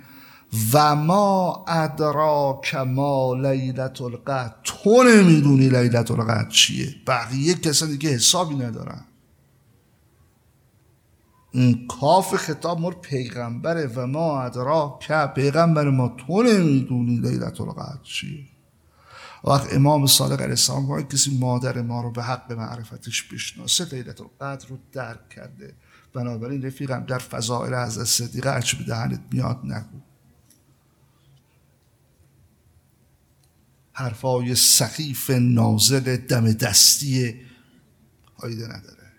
و 0.73 0.95
ما 0.95 1.65
ادراک 1.67 2.75
ما 2.75 3.33
لیلت 3.33 4.01
القدر. 4.01 4.55
تو 4.63 5.03
نمی‌دونی 5.03 5.69
لیلت 5.69 6.11
القدر 6.11 6.49
چیه. 6.49 6.95
بقیه 7.07 7.53
کسانی 7.53 7.91
دیگه 7.91 8.09
حسابی 8.09 8.55
ندارن. 8.55 9.05
این 11.51 11.87
کاف 11.87 12.35
خطاب 12.35 12.79
مر 12.79 12.93
پیغمبره 12.93 13.87
و 13.95 14.07
ما 14.07 14.41
ادراک 14.41 15.11
پیغمبر 15.35 15.89
ما. 15.89 16.15
تو 16.27 16.43
نمی‌دونی 16.43 17.17
لیلت 17.17 17.61
القدر 17.61 18.03
چیه. 18.03 18.45
وقت 19.43 19.73
امام 19.73 20.05
صادق 20.05 20.41
علیه 20.41 20.49
السلام 20.49 21.01
کسی 21.01 21.37
مادر 21.37 21.81
ما 21.81 22.01
رو 22.01 22.11
به 22.11 22.23
حق 22.23 22.51
معرفتش 22.51 23.23
بشناسه 23.23 23.85
لیلت 23.85 24.21
القدر 24.21 24.67
رو 24.67 24.77
درک 24.91 25.29
کرده. 25.29 25.73
بنابراین 26.13 26.61
رفیقم 26.61 27.05
در 27.05 27.17
فضائل 27.17 27.73
از 27.73 28.09
صدیقه 28.09 28.51
هرچی 28.51 28.77
به 28.77 28.83
دهنت 28.83 29.21
میاد 29.31 29.59
نگو. 29.63 30.14
حرفای 33.97 34.55
سخیف 34.55 35.29
نازل 35.29 36.17
دم 36.17 36.51
دستی 36.51 37.41
فایده 38.37 38.65
نداره. 38.65 39.11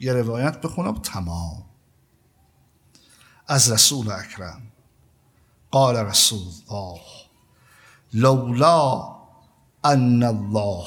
یه 0.00 0.12
روایت 0.12 0.60
بخونم 0.60 0.98
تمام. 0.98 1.64
از 3.48 3.72
رسول 3.72 4.10
اکرم. 4.10 4.62
قال 5.70 5.96
رسول 5.96 6.38
الله 6.70 7.00
لولا 8.14 9.08
ان 9.84 10.22
الله 10.22 10.84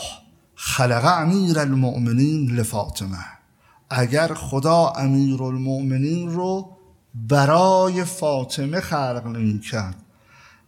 خلق 0.55 1.05
امیر 1.05 1.59
المؤمنین 1.59 2.51
لفاطمه. 2.51 3.25
اگر 3.89 4.33
خدا 4.33 4.89
امیر 4.89 5.43
المؤمنین 5.43 6.31
رو 6.31 6.77
برای 7.13 8.03
فاطمه 8.03 8.81
خلق 8.81 9.25
نمی 9.25 9.59
کرد 9.59 10.04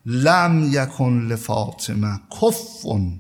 لم 0.10 0.70
یکن 0.72 1.28
لفاطمه 1.28 2.20
کفون 2.42 3.20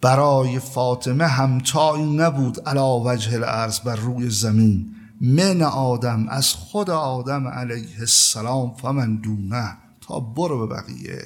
برای 0.00 0.58
فاطمه 0.58 1.26
همتایی 1.26 2.16
نبود 2.16 2.60
علا 2.60 3.00
وجه 3.00 3.34
الارض 3.34 3.80
بر 3.80 3.96
روی 3.96 4.30
زمین. 4.30 4.94
من 5.20 5.62
آدم 5.62 6.28
از 6.28 6.52
خود 6.52 6.90
آدم 6.90 7.48
علیه 7.48 7.98
السلام 7.98 8.74
فمن 8.74 9.16
دونه. 9.16 9.76
تا 10.00 10.20
برو 10.20 10.66
به 10.66 10.74
بقیه. 10.74 11.24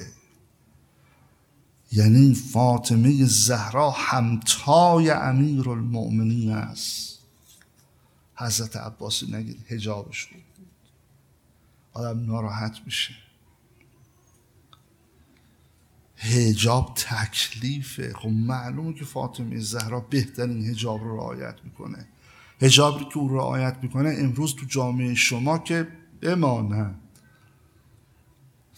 یعنی 1.91 2.33
فاطمه 2.33 3.25
زهرا 3.25 3.91
همتای 3.91 5.09
امیر 5.09 5.69
المؤمنین 5.69 6.51
است. 6.51 7.19
حضرت 8.35 8.75
عباسی 8.75 9.31
نگید 9.31 9.65
هجابش 9.69 10.25
بود. 10.25 10.43
آدم 11.93 12.25
ناراحت 12.25 12.77
میشه 12.85 13.26
هجاب 16.17 16.93
تکلیفه. 16.95 18.13
خب 18.13 18.29
معلومه 18.29 18.93
که 18.93 19.05
فاطمه 19.05 19.59
زهرا 19.59 19.99
بهترین 19.99 20.65
هجاب 20.65 21.03
رو 21.03 21.17
رعایت 21.17 21.55
می‌کنه. 21.63 22.07
هجابی 22.61 23.05
که 23.05 23.17
او 23.17 23.35
رعایت 23.37 23.75
می‌کنه 23.81 24.15
امروز 24.17 24.55
تو 24.55 24.65
جامعه 24.65 25.15
شما 25.15 25.57
که 25.57 25.87
بمانه 26.21 26.95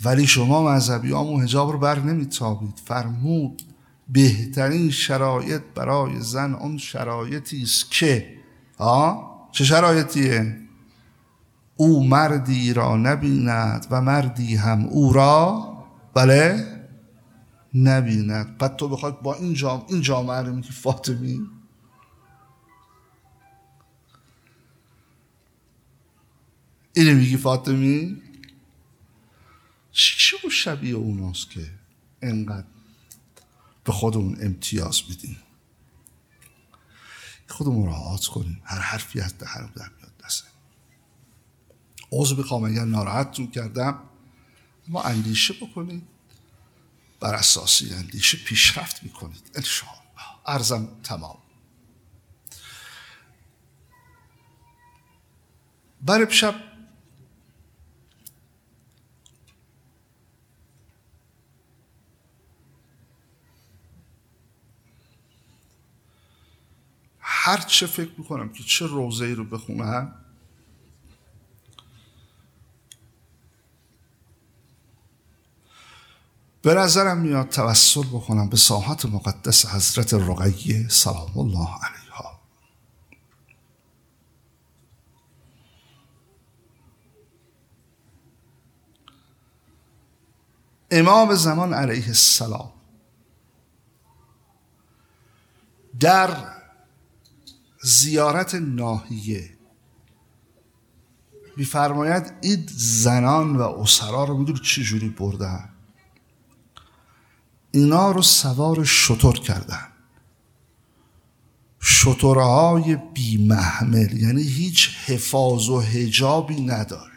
ولی 0.05 0.27
شما 0.27 0.63
مذهبی 0.63 1.07
همون 1.07 1.43
هجاب 1.43 1.71
رو 1.71 1.79
بر 1.79 1.99
نمیتابید. 1.99 2.81
فرمود 2.85 3.61
بهترین 4.09 4.91
شرایط 4.91 5.61
برای 5.75 6.19
زن 6.19 6.53
اون 6.53 6.77
شرایطی 6.77 7.63
است 7.63 7.91
که 7.91 8.33
آه 8.77 9.49
چه 9.51 9.63
شرایطیه؟ 9.63 10.57
او 11.75 12.07
مردی 12.07 12.73
را 12.73 12.97
نبیند 12.97 13.87
و 13.91 14.01
مردی 14.01 14.55
هم 14.55 14.85
او 14.85 15.13
را؟ 15.13 15.73
بله؟ 16.13 16.78
نبیند. 17.73 18.57
بعد 18.57 18.75
تو 18.75 18.87
بخواد 18.87 19.21
با 19.21 19.35
این 19.35 19.53
جام 19.53 19.85
این 19.89 20.01
جامعه 20.01 20.37
رو 20.37 20.55
میگی 20.55 20.71
فاطمی. 20.71 21.49
اینو 26.93 27.17
میگی 27.17 27.37
فاطمی؟ 27.37 28.21
چی 29.91 30.35
اون 30.43 30.51
شبیه 30.51 30.95
اوناست 30.95 31.49
که 31.49 31.71
انقدر 32.21 32.67
به 33.83 33.91
خودمون 33.91 34.37
امتیاز 34.41 35.01
میدیم؟ 35.09 35.37
خودمون 37.47 37.85
راحت 37.85 38.25
کنیم. 38.25 38.61
هر 38.63 38.79
حرفی 38.79 39.21
از 39.21 39.37
دهنم 39.37 39.71
در 39.75 39.89
میاد 39.97 40.11
دسته 40.25 40.47
عضو 42.11 42.35
بخوام 42.35 42.63
اگر 42.63 42.85
ناراحتتون 42.85 43.47
کردم 43.47 43.99
ما 44.87 45.01
اندیشه 45.01 45.53
بکنید 45.53 46.07
بر 47.19 47.35
اساسی 47.35 47.93
اندیشه 47.93 48.37
پیشرفت 48.37 49.03
می‌کنید. 49.03 49.51
انشاءالله. 49.55 49.99
ارزم 50.45 51.01
تمام. 51.03 51.37
برای 56.01 56.31
شب 56.31 56.55
هر 67.19 67.57
چه 67.57 67.87
فکر 67.87 68.11
می‌کنم 68.17 68.53
که 68.53 68.63
چه 68.63 68.87
روزه 68.87 69.25
ای 69.25 69.35
رو 69.35 69.45
بخونم 69.45 70.28
به 76.61 76.73
نظرم 76.73 77.17
میاد 77.17 77.49
توسل 77.49 78.03
بکنم 78.03 78.49
به 78.49 78.57
ساحت 78.57 79.05
مقدس 79.05 79.65
حضرت 79.65 80.13
رقیه 80.13 80.87
سلام 80.89 81.37
الله 81.37 81.69
علیها. 81.83 82.39
امام 90.91 91.35
زمان 91.35 91.73
علیه 91.73 92.07
السلام 92.07 92.71
در 95.99 96.55
زیارت 97.83 98.55
ناحیه 98.55 99.57
میفرماید 101.57 102.33
این 102.41 102.65
زنان 102.77 103.55
و 103.55 103.61
اسرا 103.61 104.23
رو 104.23 104.37
می‌دونی 104.37 104.59
چجوری 104.59 105.09
بردن؟ 105.09 105.69
اینا 107.71 108.11
رو 108.11 108.21
سوار 108.21 108.83
شطور 108.83 109.39
کردن. 109.39 109.87
شطورهای 111.79 112.95
بی 113.13 113.47
محمل 113.47 114.21
یعنی 114.21 114.43
هیچ 114.43 114.95
حفاظ 115.05 115.69
و 115.69 115.79
هجابی 115.79 116.61
نداره. 116.61 117.11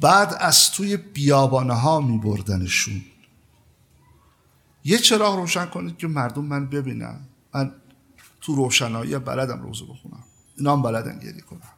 بعد 0.00 0.36
از 0.40 0.70
توی 0.70 0.96
بیابانه 0.96 1.74
ها 1.74 2.00
می 2.00 2.18
بردنشون 2.18 3.02
یه 4.84 4.98
چراغ 4.98 5.36
روشن 5.36 5.66
کنید 5.66 5.96
که 5.96 6.06
مردم 6.06 6.44
من 6.44 6.66
ببینن. 6.66 7.20
من 7.54 7.72
تو 8.40 8.54
روشنایی 8.54 9.18
بلدم 9.18 9.62
روزه 9.62 9.84
بخونم. 9.84 10.24
اینا 10.56 10.72
هم 10.72 10.82
بلدن 10.82 11.18
گریه 11.18 11.40
کنم 11.40 11.75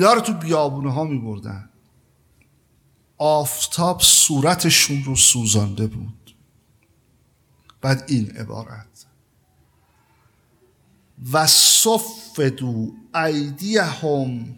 اینا 0.00 0.12
رو 0.12 0.20
تو 0.20 0.32
بیابونه 0.32 0.92
ها 0.92 1.04
می 1.04 1.18
بردن 1.18 1.68
آفتاب 3.18 4.00
صورتشون 4.00 5.04
رو 5.04 5.16
سوزانده 5.16 5.86
بود. 5.86 6.36
بعد 7.80 8.04
این 8.08 8.30
عبارت. 8.30 9.06
و 11.32 11.46
صفدو 11.46 12.92
ایدیهم 13.14 14.56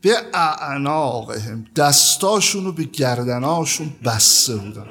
به 0.00 0.16
اعناقهم. 0.34 1.64
دستاشون 1.76 2.64
رو 2.64 2.72
به 2.72 2.84
گردناشون 2.84 3.92
بسته 4.04 4.56
بودن. 4.56 4.86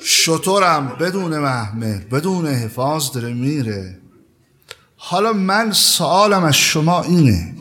شطورم 0.00 0.88
بدون 0.88 1.38
محمل 1.38 1.98
بدون 1.98 2.46
حفاظ 2.46 3.10
داره 3.10 3.34
میره. 3.34 4.00
حالا 5.00 5.32
من 5.32 5.72
سوالم 5.72 6.44
از 6.44 6.54
شما 6.54 7.02
اینه. 7.02 7.54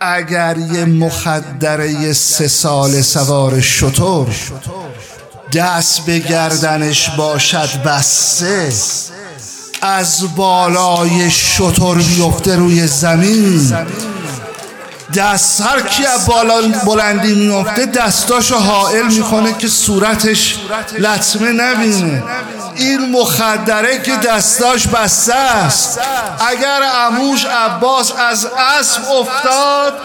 اگر 0.00 0.58
یه 0.58 0.84
مخدره 0.84 2.12
سه 2.12 2.48
سال 2.48 3.02
سوار 3.02 3.60
شطور 3.60 4.26
دست 5.52 6.00
به 6.00 6.18
گردنش 6.18 7.10
باشد 7.10 7.82
بسته 7.82 8.72
از 9.82 10.36
بالای 10.36 11.30
شطور 11.30 11.98
بیفته 11.98 12.56
روی 12.56 12.86
زمین. 12.86 13.76
دست 15.14 15.60
هر 15.60 15.80
کی 15.80 16.02
بالا 16.26 16.60
بلندی 16.86 17.34
میفته 17.34 17.86
دستاشو 17.86 18.56
حائل 18.56 19.06
می‌کنه 19.06 19.52
که 19.58 19.68
صورتش 19.68 20.58
لطمه 20.98 21.52
نبینه. 21.52 22.22
این 22.76 23.10
مخدره 23.10 24.02
که 24.02 24.16
دستاش 24.16 24.86
بسته 24.86 25.34
است. 25.34 26.00
اگر 26.48 26.80
اموش 26.94 27.44
عباس 27.44 28.12
از 28.18 28.44
اسب 28.44 29.02
افتاد 29.10 30.00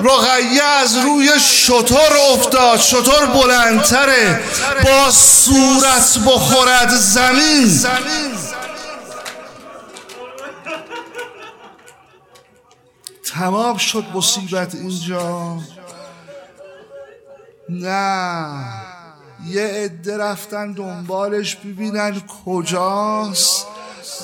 رقیه 0.00 0.62
از 0.62 0.96
روی 0.96 1.40
شطور 1.40 2.12
افتاد. 2.32 2.80
شطور 2.80 3.26
بلندتره. 3.26 4.40
با 4.84 5.10
صورت 5.10 6.18
بخورد 6.26 6.90
زمین. 6.90 7.80
تمام 13.34 13.76
شد 13.76 14.04
مصیبت 14.14 14.74
اینجا. 14.74 15.56
نه. 17.68 18.97
یه 19.46 19.62
عده 19.62 20.16
رفتن 20.16 20.72
دنبالش 20.72 21.56
ببینن 21.56 22.22
کجاست. 22.44 23.66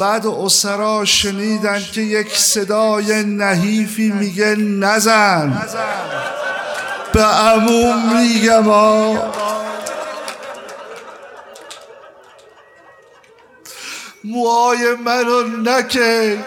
بعد 0.00 0.26
اسرا 0.26 1.04
شنیدن 1.04 1.82
که 1.92 2.00
یک 2.00 2.36
صدای 2.38 3.22
نحیفی 3.24 4.12
میگه 4.12 4.56
نزن. 4.56 5.66
به 7.12 7.22
عموم 7.22 8.16
میگم 8.16 8.68
موهای 14.24 14.94
منو 15.04 15.42
نکن 15.42 16.44